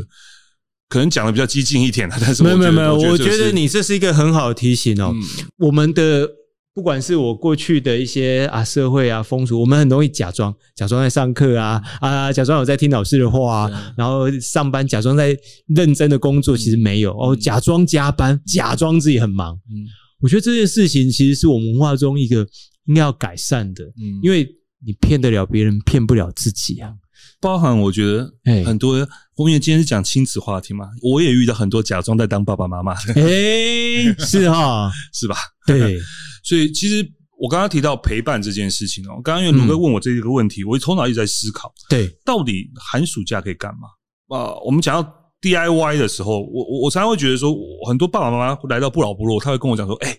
[0.89, 5.11] 可能讲的比较激进一点了，但是没有没有没有，我觉得你这是一个很好的提醒哦，
[5.57, 6.29] 我们的。
[6.75, 15.33] 不管是我过去的一些啊社会啊风俗，我们很容易假装假装在上课啊啊，假装有在听老师的话啊，然后上班假装在
[15.67, 19.55] 认真的工作，其实没有哦，假装加班，假装自己很忙。
[19.71, 19.87] 嗯，
[20.19, 22.45] 我觉得这件事情其实是我们文化中一个
[22.87, 23.85] 应该要改善的。
[23.85, 24.45] 嗯，因为
[24.85, 26.91] 你骗得了别人，骗不了自己啊。
[27.39, 28.29] 包含我觉得，
[28.65, 33.13] 很多，因为今天是讲亲子话题嘛，我也遇到很多假装在当爸爸妈妈的。
[33.13, 35.37] 诶，是哈， 是吧？
[35.65, 35.97] 对。
[36.45, 37.05] 所以，其实
[37.37, 44.37] 我刚刚提到陪伴这件事情哦，刚刚因为卢哥问我这一个问题，我头脑一直在思考，对，到底寒暑假可以干嘛？
[44.37, 47.53] 啊，我们讲到 DIY 的时候，我我我常常会觉得说，
[47.87, 50.17] 很多爸爸妈妈来到不老部落，他会跟我讲说，哎，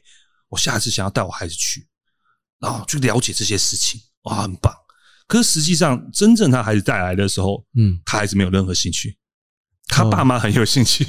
[0.49, 1.87] 我下次想要带我孩子去，
[2.61, 4.73] 然后，去了解这些事情，哇，很棒。
[5.27, 9.17] 可是实际上，真正他孩子带来的时候，嗯，他还是没有任何兴趣。
[9.89, 11.05] 他爸妈很有兴趣，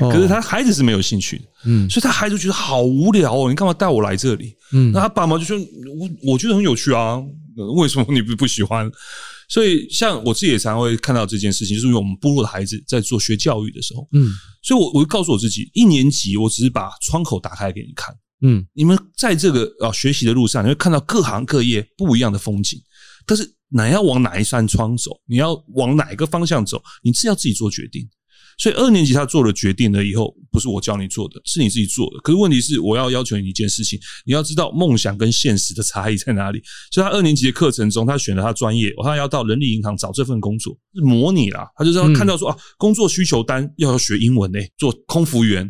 [0.00, 4.54] 哦、 可是他孩子是没有兴趣的，嗯，所以他孩子觉得好无聊哦，你干嘛带我来这里？
[4.72, 7.22] 嗯，那他爸妈就说，我我觉得很有趣啊，
[7.76, 8.90] 为什么你不不喜欢？
[9.48, 22.80] 所以像我自己也常常会看到这件事情，就是因为我们部落的孩子在做学教育的时候，嗯，所以我我就告诉我自己，一年级我只是把窗口打开给你看，嗯，你们在这个啊学习的路上，你会看到各行各业不一样的风景，
[23.26, 23.52] 但是。
[23.70, 25.10] 哪要往哪一扇窗走？
[25.26, 26.80] 你要往哪一个方向走？
[27.02, 28.08] 你是要自己做决定。
[28.56, 32.20] 所以二年级他做了决定了以后，不是我教你做的，是你自己做的。
[32.22, 36.62] 可是问题是，我要要求你一件事情，你要知道梦想跟现实的差异在哪里。
[36.92, 41.68] 所以他二年级的课程中，他选了他专业，他要到人力银行找这份工作，是模拟啦。
[41.74, 45.68] 他就是要看到说啊，工作需求单要要学英文呢，做空服员，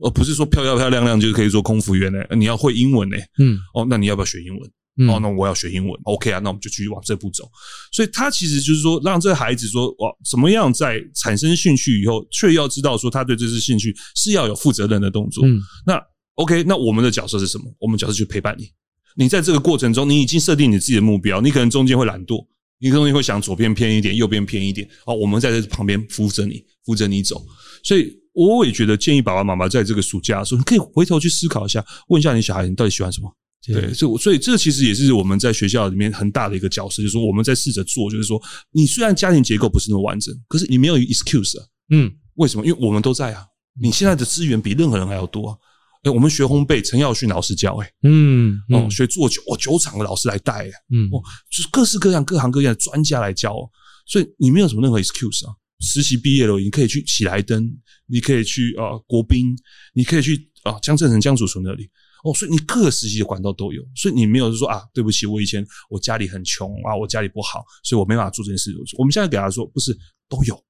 [0.00, 2.18] 而不是说漂漂漂亮亮就可以做空服员呢。
[2.36, 4.70] 你要会英文呢，嗯，哦，那你要不要学英文？
[4.98, 7.48] 嗯、哦，那我要学英文，OK 啊，那我们就继续往这步走。
[7.92, 15.46] 所以他其实就是说，让这个孩子说，哇，怎么样在产生兴趣以后，却要知道说他对这次兴趣是要有负责任的动作。
[15.46, 16.00] 嗯，那
[16.36, 17.64] OK，那我们的角色是什么？
[17.78, 18.68] 我们角色去陪伴你。
[19.16, 22.46] 你在这个过程中，你已经设定你自己的目标，你可能中间会懒惰，
[22.78, 24.86] 你可能会想左边偏一点，右边偏一点。
[25.06, 27.42] 哦，我们在这旁边扶着你，扶着你走。
[27.82, 33.34] 所以我也觉得建议爸爸妈妈在这个暑假的时候，你可以回头去思考一下，问一下你小孩，你到底喜欢什么？
[33.64, 38.40] 对，所以所以这其实也是我们在学校里面很大的一个角色，就是说我们在试着做，就是说
[38.70, 41.66] 你虽然家庭结构不是那么完整，可是你没有 excuse 啊。
[41.90, 42.64] 嗯，为什么？
[42.64, 43.44] 因为我们都在啊。
[43.80, 45.56] 你现在的资源比任何人还要多啊。
[46.02, 53.68] 哎，我们学烘焙，陈耀训老师教，哎，嗯，哦，学做酒，哦，酒厂的老师来带，嗯，哦，就是各式各样、各行各业的专家来教，哦
[54.06, 55.52] 所以你没有什么任何 excuse 啊。
[55.80, 57.70] 实习毕业了，你可以去喜来登，
[58.06, 59.56] 你可以去啊国宾，
[59.94, 61.90] 你可以去啊江振成江主厨那里。
[62.26, 68.74] 哦，所以你各个时期的管道都有，所以你没有说啊，对不起，我以前我家里很穷啊，我家里不好，所以我没办法做这件事。
[68.98, 69.96] 我们现在给他说，不是
[70.28, 70.60] 都有，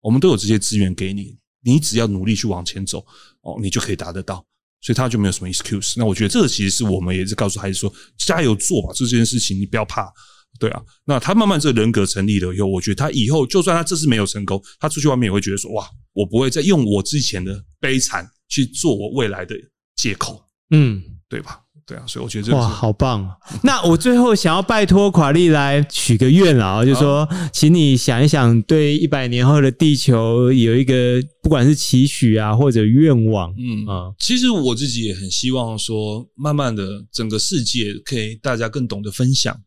[0.00, 3.04] 我们都有这些资源给你，你只要努力去往前走，
[3.42, 4.42] 哦，你就可以达得到。
[4.80, 5.94] 所以他就没有什么 excuse。
[5.96, 10.10] 那我觉得这个其实是我们也是告诉孩子说，加油做吧，做这件事情你不要怕，
[10.58, 10.82] 对啊。
[11.04, 19.54] 那他慢慢这个人格成立了以后，我觉得他以后就算他这次没有成功，他出去外面也会觉得说，哇，我不会再用我之前的悲惨去做我未来的
[19.94, 20.42] 借口。
[20.72, 21.60] 嗯，对吧？
[21.84, 23.28] 对啊，所以我觉得这个哇，好棒！
[23.64, 33.52] 那我最后想要拜托垮利来许个愿啊，就是说，请你想一想，对一百年后的地球有一个不管是期许啊，或者愿望。
[33.58, 39.60] 嗯啊，其实我自己也很希望说，慢慢的整个世界可以大家更懂得分享，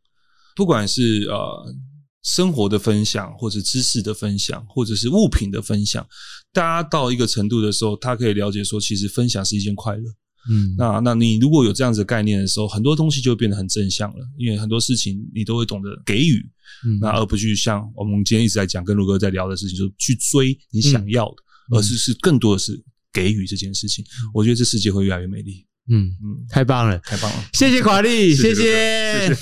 [0.55, 1.75] 不管是呃
[2.23, 6.07] 生活的分享，或者知识的分享，或者是物品的分享，
[6.53, 10.03] 大家到一个程度的时候，他可以了解说，其实分享是一件快乐。
[10.49, 16.45] 嗯，那那你如果有这样子的概念的时候，很多东西就会变得很正向了，因为很多事情你都会懂得给予，
[16.85, 21.35] 嗯，那而不去像我们今天一直在讲，跟卢哥在聊的事情，就是去追你想要的，
[21.71, 24.05] 嗯，而是是更多的是给予这件事情。
[24.33, 25.65] 我觉得这世界会越来越美丽。
[25.87, 29.35] 嗯嗯，太棒了，太棒了，谢谢垮利，谢谢。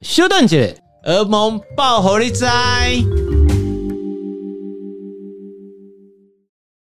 [0.00, 2.46] 修顿姐，鹅萌报虎哩知。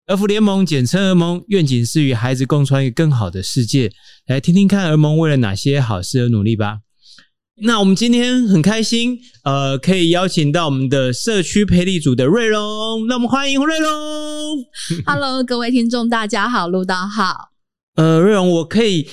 [0.09, 3.93] 儿福联盟简称儿盟，愿景是与孩子共创一个更好的世界。
[4.27, 6.79] 来听听看儿盟为了哪些好事而努力吧。
[7.61, 13.07] 那我们今天很开心，呃，可以邀请到我们的社区培力组的瑞龙。
[13.07, 13.91] 那我们欢迎瑞龙。
[15.05, 17.51] Hello，各位听众，大家好，陆导好。
[17.97, 19.07] 呃，瑞龙，我可以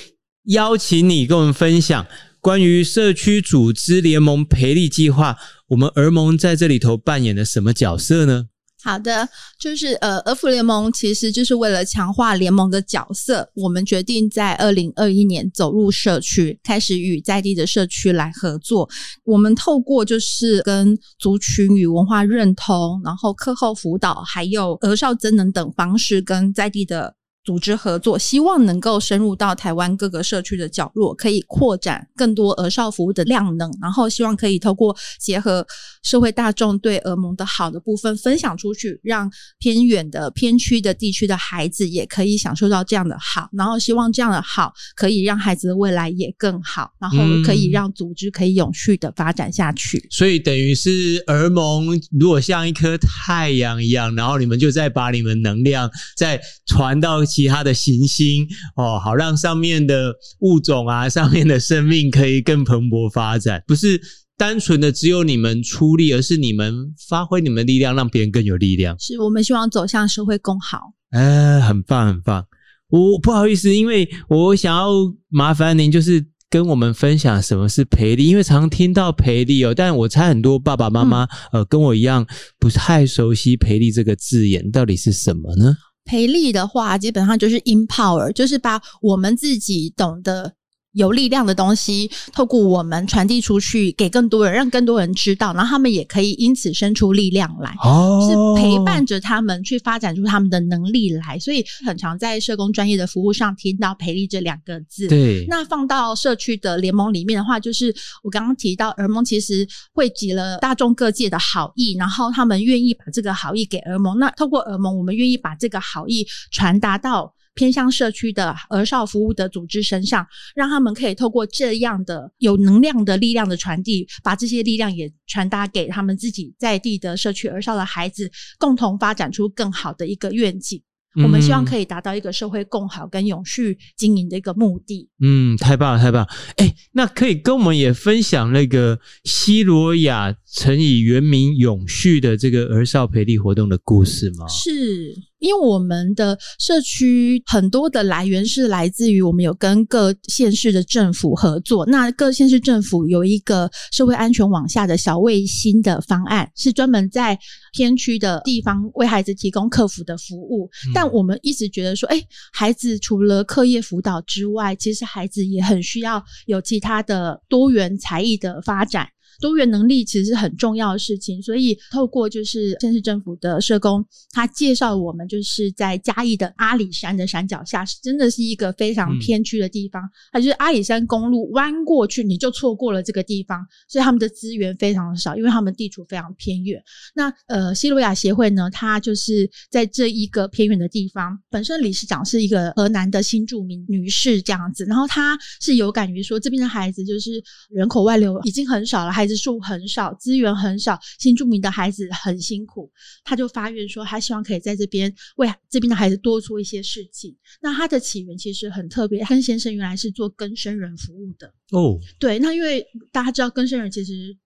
[0.44, 2.06] 邀请你跟我们分享
[2.40, 5.36] 关于社区组织联盟培力计划，
[5.68, 8.46] 我们儿盟在这里头扮演了什么角色呢？
[8.86, 18.88] 好的，就是呃，儿福联盟其实就是为了强化联盟的角色，我们决定在二零二一年走入社区，开始与在地的社区来合作。
[19.24, 27.16] 我们透过就是跟族群与文化认同，然后课后辅导，还有儿少增能等方式，跟在地的。
[27.46, 35.64] 组织合作，希望能够深入到台湾各个社区的角落，可以扩展更多儿少服务的量能，然后希望可以透过结合
[36.02, 39.30] 社会大众对儿萌的好的部分分享出去，让
[39.60, 49.98] 偏远的偏区的地区的孩子也可以享受到这样的好，然后希望这样的好可以让孩子的未来也更好，然后可以让组织可以永续的发展下去。
[49.98, 51.86] 嗯，所以等于是儿萌
[52.18, 57.24] 如果像一颗太阳一样，然后你们就再把你们能量再传到。
[57.36, 64.00] 其他的行星哦，好让上面的物种啊， 上面的生命可以更蓬勃发展，不是
[64.38, 68.98] 单纯的只有你们出力，而是你们发挥你们的力量，让别人更有力量。
[68.98, 70.80] 是我们希望走向社会更好。
[71.10, 72.46] 呃，很棒，很棒。
[72.88, 74.88] 我不好意思，因为我想要
[75.28, 82.26] 麻烦您，就是跟我们分享什么是培力，因为常听到培力哦，但我猜很多爸爸妈妈、嗯、呃跟我一样
[82.58, 85.76] 不太熟悉培力这个字眼到底是什么呢？
[86.06, 90.54] 培利的话，基本上就是 empower，就是把我们自己懂得
[90.96, 101.38] 有力量的东西，透过我们传递出去，给更多人，让更多人知道，然后他们也可以因此生出力量来，哦，是陪伴着他们去发展出他们的能力来。
[101.38, 105.06] 所以，很常在社工专业的服务上听到“培力”这两个字。
[105.06, 107.94] 对，那放到社区的联盟里面的话，就是
[108.24, 114.18] 我刚刚提到，儿盟其实汇集了大众各界的好意，然后他们愿意把这个好意给儿盟。
[114.18, 117.35] 那透过儿盟，我们愿意把这个好意传达到。
[117.56, 130.80] 偏向社区的儿少服务的组织身上，让他们可以透过这样的有能量的力量的传递，把这些力量也传达给他们自己在地的社区儿少的孩子，共同发展出更好的一个愿景。
[131.18, 135.08] 嗯、我们希望可以达到一个社会共好跟永续经营的一个目的。
[135.18, 136.28] 嗯，太棒了，太棒了！
[136.56, 144.46] 哎，那可以跟我们也分享那个西罗亚乘以原名永续的这个儿少培力活动的故事吗？
[144.48, 145.16] 是。
[145.38, 157.38] 因为我们的社区很多的来源是来自于我们有跟各县市的政府合作，那各县市政府有一个社会安全网下的小卫星的方案，是专门在
[157.72, 160.70] 偏区的地方为孩子提供客服的服务。
[160.94, 162.20] 但我们一直觉得说，哎，
[162.52, 169.06] 孩子除了课业辅导之外，其实孩子也很需要有其他的多元才艺的发展。
[169.40, 186.82] 多元能力其实是很重要的事情，所以透过就是县市政府的社工，他介绍我们就是在嘉义的阿里山的山脚下，是真的是一个非常偏区的地方，它就是阿里山公路弯过去你就错过了这个地方，所以他们的资源非常少，因为他们地处非常偏远。
[187.14, 202.88] 那呃西罗亚协会呢，它就是在这一个偏远的地方，本身理事长是一个河南的新住民女士这样子，然后她是有感于说这边的孩子就是人口外流已经很少了，还孩子数很少，资源很少，新住民的孩子很辛苦，
[203.24, 207.36] 他就发愿说，他希望可以在这边为这边的孩子多做一些事情。
[207.60, 211.98] 那他的起源其实很特别，跟先生原来是做更生人服务的哦。
[212.20, 214.36] 对，那因为大家知道更生人其实。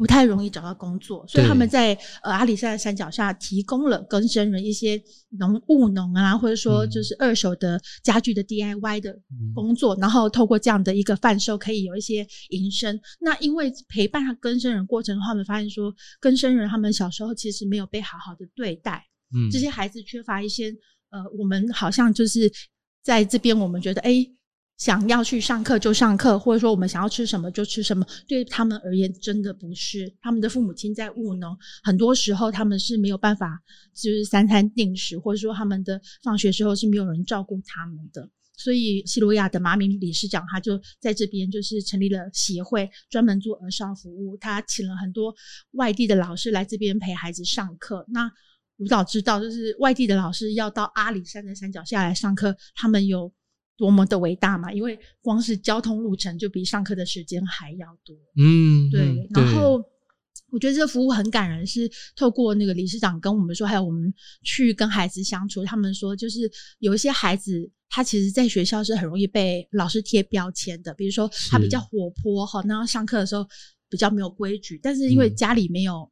[0.00, 1.92] 不太容易找到工作，所以他们在
[2.22, 4.98] 呃阿里山的山脚下提供了更生人一些
[5.38, 9.14] 农务农啊，或者说就是二手的家具的 DIY 的
[9.54, 12.98] 工作，嗯、然后透过这样的一个贩售，可以有一些营生。
[13.20, 19.04] 那因为陪伴他更生人过程，他们发现说，更生人他们小时候其实没有被好好的对待，
[19.36, 20.74] 嗯，这些孩子缺乏一些
[21.10, 22.50] 呃，我们好像就是
[23.04, 24.10] 在这边，我们觉得哎。
[24.10, 24.34] 诶
[24.80, 30.10] 想要去上课就上课，或者说我们想要吃什么就吃什么，对他们而言真的不是。
[30.22, 33.60] 他们的父母亲在务农，很多时候他们是没有办法，
[33.94, 38.26] 就是三餐定时，或者说他们的放学时候是没有人照顾他们的。
[38.56, 44.34] 所以西罗亚的马敏理事长他就在这边就是成立了协会，专门做儿少服务。
[44.38, 45.34] 他请了很多
[45.72, 48.06] 外地的老师来这边陪孩子上课。
[48.08, 48.32] 那
[48.78, 53.30] 舞蹈知道，就是外地的老师要到阿里山的山脚下来上课，他们有。
[53.80, 54.70] 多么的伟大嘛！
[54.70, 58.14] 因为光是交通路程就比上课的时间还要多。
[58.36, 59.00] 嗯，对。
[59.00, 59.82] 嗯、然后
[60.50, 64.12] 我觉得这个服务很感人，是透过那个理事长跟我们说，还有我们
[64.42, 66.40] 去跟孩子相处，他们说就是
[66.80, 73.46] 有一些孩子，他其实在学校是很容易被老师贴标签的，比如说他比较活泼哈，然后上课的时候
[73.88, 76.06] 比较没有规矩，但是因为家里没有。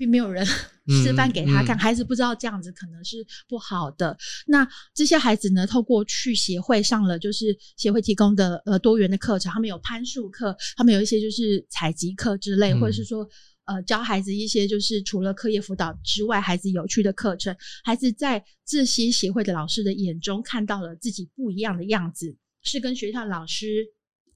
[0.00, 0.44] 嗯并没有人
[1.04, 4.16] 示范给他看，嗯嗯、孩子不知道这样子可能是不好的。
[4.46, 13.28] 那这些孩子呢，透过去协会上了，就是协会提供的呃多元的课程，他们有攀树课，他们有一些就是采集课之类，嗯、或者是说
[13.66, 17.54] 呃教孩子一些就是除了课业辅导之外，孩子有趣的课程。
[17.84, 23.86] 孩子在这些协会的老师的眼中看到了自己不一样的样子，是跟学校老师。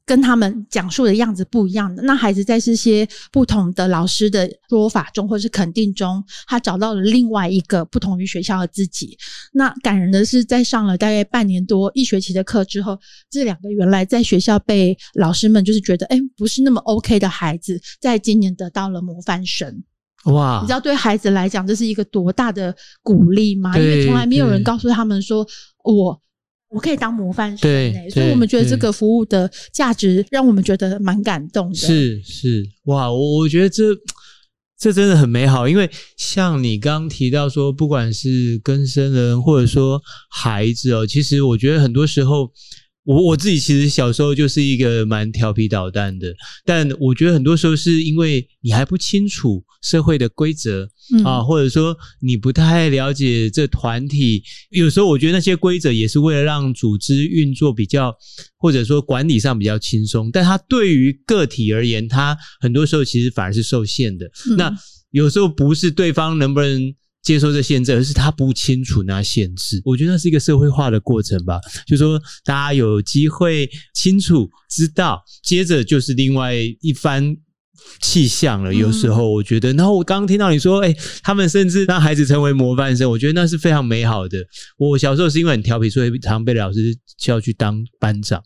[0.06, 9.16] 跟他们讲述的样子不一样的，那孩子在这些不同的老师的说法中，或是肯定中，他找到了另外一个不同于学校的自己。
[9.54, 12.98] 那感人的是，在上了大概半年多一学期的课之后，
[13.30, 19.82] 这两个原来在学校被老师们就是觉得哎不是那么 OK 的孩子，在今年得到了模范生。
[20.26, 20.60] 哇！
[20.60, 23.74] 你知道对孩子来讲这是一个多大的鼓励吗？
[23.78, 25.46] 因为从来没有人告诉他们说
[25.82, 26.20] 我。
[26.74, 31.74] 我可以当模范生，欸，所以我们觉得这个服务的价值让我们觉得蛮感动的。
[31.74, 33.84] 是是，哇，我我觉得这
[34.78, 42.50] 这真的很美好，因为像你刚刚提到说，不管是更生人或者说孩子哦，其实我觉得很多时候。
[43.04, 46.34] 我我自己其实小时候就是一个蛮调皮捣蛋的，
[46.64, 54.42] 但我觉得很多时候是因为你还不清楚社会的规则、嗯、啊，或者说你不太了解这团体。
[54.70, 58.14] 有时候我觉得那些规则也是为了让组织运作比较，
[58.56, 60.30] 或者说管理上比较轻松。
[60.30, 64.24] 但它对于个体而言，它很多时候其实反而是受限的。
[64.50, 64.74] 嗯、那
[65.10, 66.94] 有时候不是对方能不能
[67.24, 69.80] 接受这限制，而是他不清楚那限制。
[69.84, 77.34] 我觉得那是一个社会化的过程吧，就是说大家有机会清楚知道，接着就是另外一番
[78.02, 78.74] 气象了。
[78.74, 84.38] 有时候我觉得，然后我刚刚听到你说，哎，他们甚至让孩子成为模范生，我觉得那是非常美好的。
[84.76, 86.78] 我小时候是因为很调皮，所以常常被老师
[87.18, 88.42] 叫去当班长，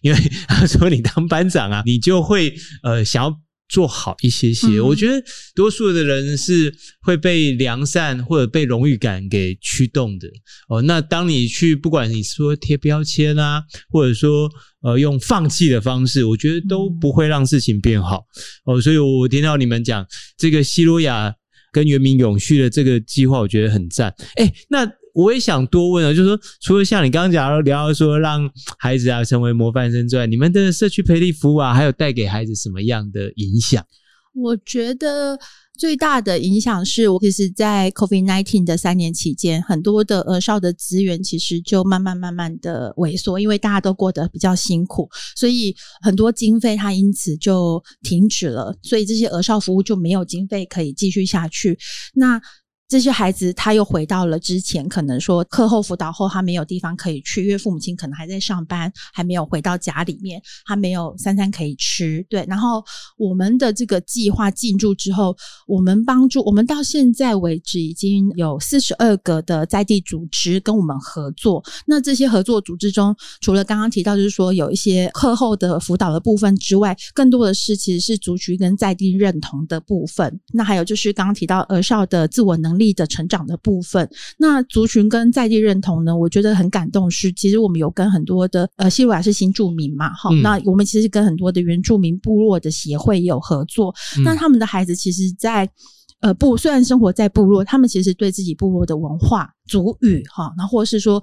[0.00, 0.18] 因为
[0.48, 3.43] 他说你当班长啊，你就会呃想要。
[3.68, 5.22] 做好一些些，我觉得
[5.54, 10.28] 多数的人是会被良善或者被荣誉感给驱动的
[10.68, 10.82] 哦。
[10.82, 14.50] 那当你去，不管你说贴标签啊，或者说
[14.82, 18.24] 呃用放弃的方式，我觉得都不会让事情变好
[18.66, 18.80] 哦。
[18.80, 20.06] 所以我听到你们讲
[20.36, 21.34] 这个西罗亚
[21.72, 24.14] 跟原民永续的这个计划，我觉得很赞。
[24.36, 24.90] 诶，那。
[25.14, 33.82] 我也想多问啊，就是说，除了像你刚刚讲聊到说让孩子啊成为模范生之外，你们的社区培力服务啊，还有带给孩子什么样的影响？
[34.34, 35.38] 我觉得
[35.78, 51.78] 最大的影响是我其实，在 COVID-19 的三年期间，很多的儿少的资源其实就慢慢慢慢的萎缩，因为大家都过得比较辛苦，所以很多经费它因此就停止了，所以这些儿少服务就没有经费可以继续下去。
[52.14, 52.40] 那
[52.86, 62.24] 这些孩子他又回到了之前，可能说课后辅导后他没有地方可以去，因为父母亲可能还在上班，还没有回到家里面，他没有三餐可以吃。
[62.28, 62.84] 对，然后
[63.16, 65.34] 我们的这个计划进驻之后，
[65.66, 71.64] 我们帮助我们到现在为止已经有四十二个的在地组织跟我们合作。
[71.86, 80.38] 那这些合作组织中，除了刚刚提到就是说有一些课后的辅导的部分之外，更多的是其实是族群跟在地认同的部分。
[80.52, 84.08] 那还有就是刚刚提到儿少的自我能力的成长的部分，
[84.38, 87.10] 那族群跟在地认同呢，我觉得很感动。
[87.10, 93.94] 是，其实我们有跟很多的呃，西鲁瓦是新住民嘛，哈、嗯，那我们其实跟很多的原住民部落的协会也有合作。
[94.18, 95.72] 嗯、那他们的孩子其实在，在
[96.20, 101.22] 呃部虽然生活在部落，他们其实对自己部落的文化、族语，哈，那或者是说。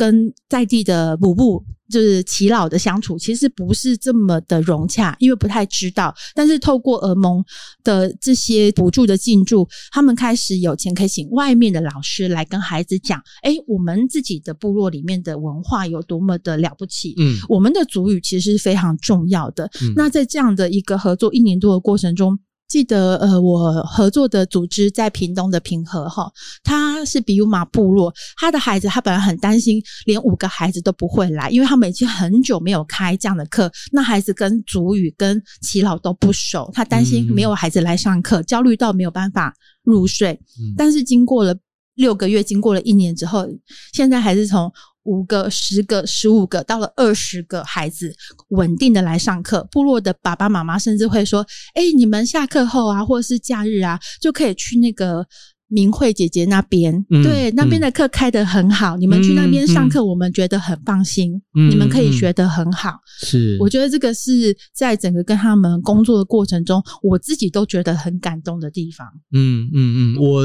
[0.00, 6.14] 跟在地的母部就是耆老的相处，其实不是这么的融洽，因为不太知道。
[6.34, 7.44] 但是透过儿盟
[7.84, 17.14] 的这些补助的进驻，他们开始有钱可以请外面的老师来跟孩子讲：哎，我们自己的部落里面的文化有多么的了不起。
[17.18, 19.66] 嗯，我们的族语其实是非常重要的。
[19.82, 22.38] 嗯，那在这样的一个合作一年多的过程中。
[22.70, 26.30] 记得呃，我合作的组织在屏东的屏和哈，
[26.62, 39.52] 他是比尤马部落，他的孩子他本来很担心，连五个孩子都不会来，因为他们已经很久没有开这样的课，那孩子跟族语跟耆老都不熟，他担心没有孩子来上课，焦虑到没有办法
[39.82, 40.38] 入睡。
[40.76, 41.52] 但是经过了
[41.96, 43.48] 六个月，经过了一年之后，
[43.92, 44.72] 现在还是从。
[45.04, 48.14] 五个、十个、十五个，到了二十个孩子
[48.48, 49.66] 稳定的来上课。
[49.70, 55.26] 部落的爸爸妈妈甚至会说：“哎，你们下课后啊，或者是假日啊，就可以去那个。”
[55.72, 62.98] 明慧姐姐那边，嗯、对那边的课开得很好，嗯、你们去那边上课，我们觉得很放心，嗯、你们可以学得很好。
[63.20, 69.06] 是，我觉得这个是在整个跟他们工作的过程中，我自己都觉得很感动的地方。
[69.32, 70.42] 嗯嗯嗯，我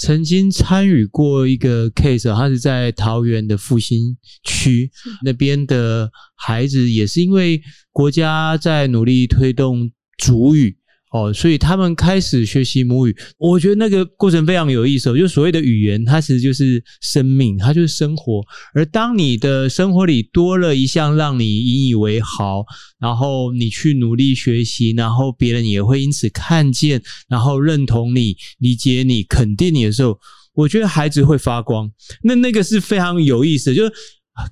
[0.00, 4.90] 曾经参与过一个 case，他是在桃园的复兴区
[5.22, 7.60] 那边的孩子，也是因为
[7.92, 10.78] 国家在努力推动主语。
[11.10, 15.18] 哦，所以他们开始学习母语，我觉得那个过程非常有意思。
[15.18, 18.40] 就所谓的语言，它其实就是生命，它就是生活。
[18.74, 22.64] 而当你的生活里多了一项让你引以为豪，
[23.00, 30.16] 然后你去努力学习，然后别人也会因此看见，然后认同你、理解你、肯定你的时候，
[30.54, 31.90] 我觉得孩子会发光。
[32.22, 33.82] 那那个是非常有意思的，就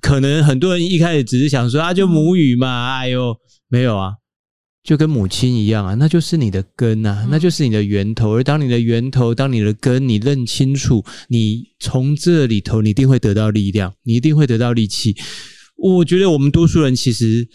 [0.01, 3.33] 可能很多人一开始只是想说啊，就母语嘛，哎呦，
[3.69, 4.18] 没有啊。
[4.81, 8.35] 就跟母亲一样啊，那就是你的根啊，那就是你的源头。
[8.35, 15.15] 而当你的源头，当你的根，你认清楚，你从这里头，你一定会得到力量，你一定会得到力气。
[15.75, 17.47] 我觉得我们多数人其实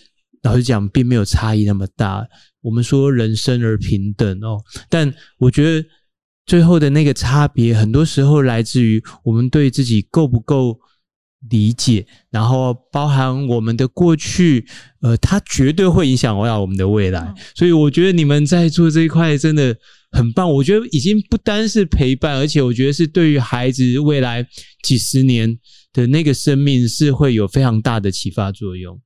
[0.42, 2.24] 老实讲，并没有差异那么大。
[2.60, 5.86] 我们说人生而平等哦，但我觉得
[6.46, 10.78] 最后的那个差别，很多时候来自于我们对自己够不够。
[11.50, 14.66] 理解，然后包含我们的过去，
[15.02, 17.34] 呃，它绝对会影响到我们的未来。
[17.54, 19.76] 所以我觉得你们在做这一块真的
[20.10, 20.50] 很棒。
[20.50, 24.46] 我觉得已经不单是陪伴，而且我觉得是对于孩子未来
[24.82, 25.58] 几十年
[25.92, 28.98] 的那个生命是会有非常大的启发作用。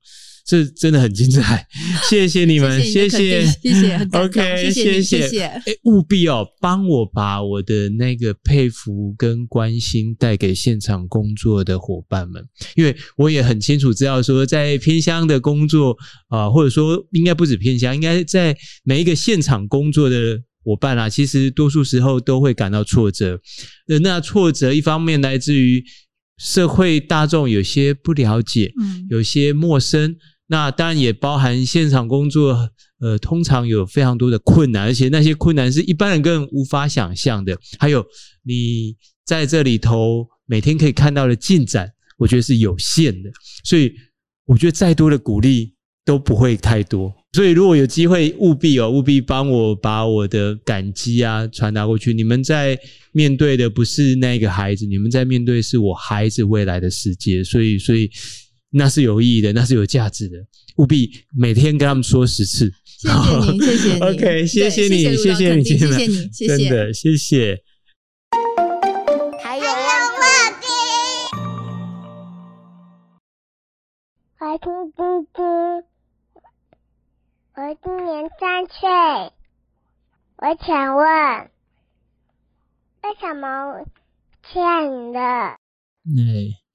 [0.48, 1.66] 这真的很精彩，
[2.08, 12.42] 谢谢你们，谢谢，谢谢，，OK，谢谢，谢谢，哎，务必哦，帮我把我的那个佩服跟关心带给现场工作的伙伴们，
[12.76, 15.94] 因为我也很清楚知道说，在偏乡的工作
[16.28, 23.38] 啊、呃，或者说应该不止偏乡，应该在每一个现场工作的伙伴啊，其实多数时候都会感到挫折。
[24.00, 25.84] 那挫折一方面来自于
[26.38, 30.16] 社会大众有些不了解，嗯，有些陌生。
[30.50, 32.70] 那当然也包含现场工作，
[33.00, 37.54] 呃，通常有非常多的困难，而且那些困难是一般人更无法想象的。
[37.78, 38.02] 还有
[38.44, 38.96] 你
[39.26, 43.30] 在这里头每天可以看到的进展，我觉得是有限的。
[43.62, 43.92] 所以
[44.46, 47.12] 我觉得再多的鼓励都不会太多。
[47.34, 52.14] 所以如果有机会，务必哦，务必帮我把我的感激啊传达过去。
[52.14, 52.78] 你们在
[53.12, 57.44] 面对的不是那个孩子，你们在面对是我孩子未来的世界。
[57.44, 58.10] 所以，所以。
[58.70, 60.36] 那是有意义的，那是有价值的，
[60.76, 62.72] 务必每天跟他们说十次。
[62.84, 63.14] 谢谢
[63.52, 64.00] 你，谢谢你。
[64.00, 66.58] OK，谢谢你，谢谢你，谢谢你，谢谢。
[66.58, 67.62] 真的，谢谢。
[69.40, 69.72] 还有问
[70.60, 70.66] 题。
[74.40, 74.58] 我是
[74.92, 75.00] 弟
[75.32, 75.40] 弟，
[77.54, 78.90] 我今年三岁，
[80.36, 81.06] 我想问，
[83.02, 83.86] 为什么
[84.52, 85.18] 欠的？
[85.20, 86.67] 哎。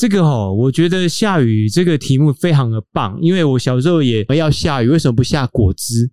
[0.00, 6.10] 这个齁，我觉得下雨这个题目非常的棒，因为我小时候也要下雨，为什么不下果汁？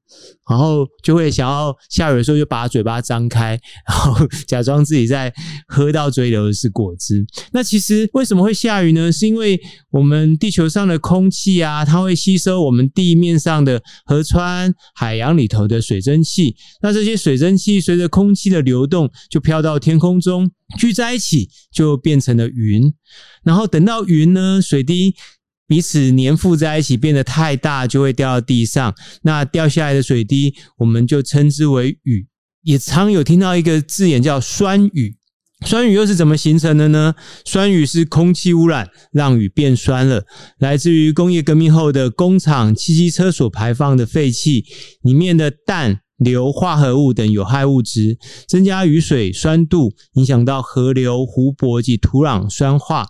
[0.49, 3.57] 然后就会想要下雨的时候就把嘴巴张开，
[3.88, 5.33] 然后假装自己在
[5.69, 7.25] 喝到嘴里的是果汁。
[7.53, 9.09] 那其实为什么会下雨呢？
[9.09, 9.57] 是因为
[9.91, 16.53] 我们地球上的空气啊，它会吸收我们地面上的河川、海洋里头的水蒸气。
[16.81, 20.51] 那这些水蒸气随着空气的流动，就飘到天空中。
[20.78, 22.93] 聚在一起就变成了云，
[23.43, 25.15] 然后等到云呢，水滴
[25.65, 28.93] 彼此粘附在一起变得太大，就会掉到地上。
[29.24, 32.28] 那掉下来的水滴，我们就称之为雨。
[32.63, 35.15] 也常有听到一个字眼叫酸雨。
[35.65, 37.15] 酸雨又是怎么形成的呢？
[37.43, 40.26] 酸雨是空气污染让雨变酸了，
[40.59, 44.65] 来自于工业革命后的工厂、汽机车所排放的废气
[45.01, 46.01] 里面的氮。
[46.18, 53.05] 硫化合物等有害物质增加雨水酸度，影响到河流、湖泊及土壤酸化，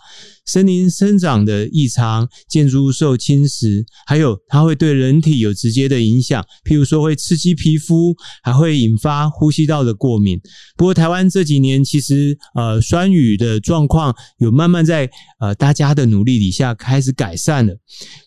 [0.46, 10.40] 森林生长的异常，建筑物受侵蚀，还有它会对人体有直接的影响，譬如说会刺激皮肤，还会引发呼吸道的过敏。
[10.76, 17.74] 不过台湾这几年其实呃酸雨的状况有慢慢在呃大家的努力底下开始改善了。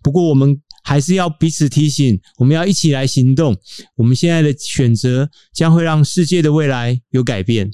[0.02, 0.58] 不过我们。
[0.82, 3.56] 还是要彼此提醒，我们要一起来行动。
[3.96, 7.70] 我们现在的选择将会让世界的未来有改变，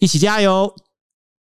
[0.00, 0.74] 一起加油！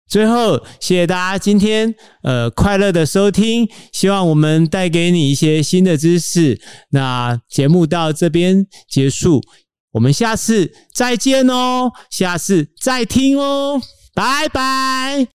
[0.08, 6.62] 最后，谢谢大家今天呃快乐的收听，希望我们带给你一些新的知识。
[6.92, 9.42] 那节目到这边结束，
[9.94, 13.82] 我们下次再见哦，下次再听哦，
[14.14, 15.28] 拜拜。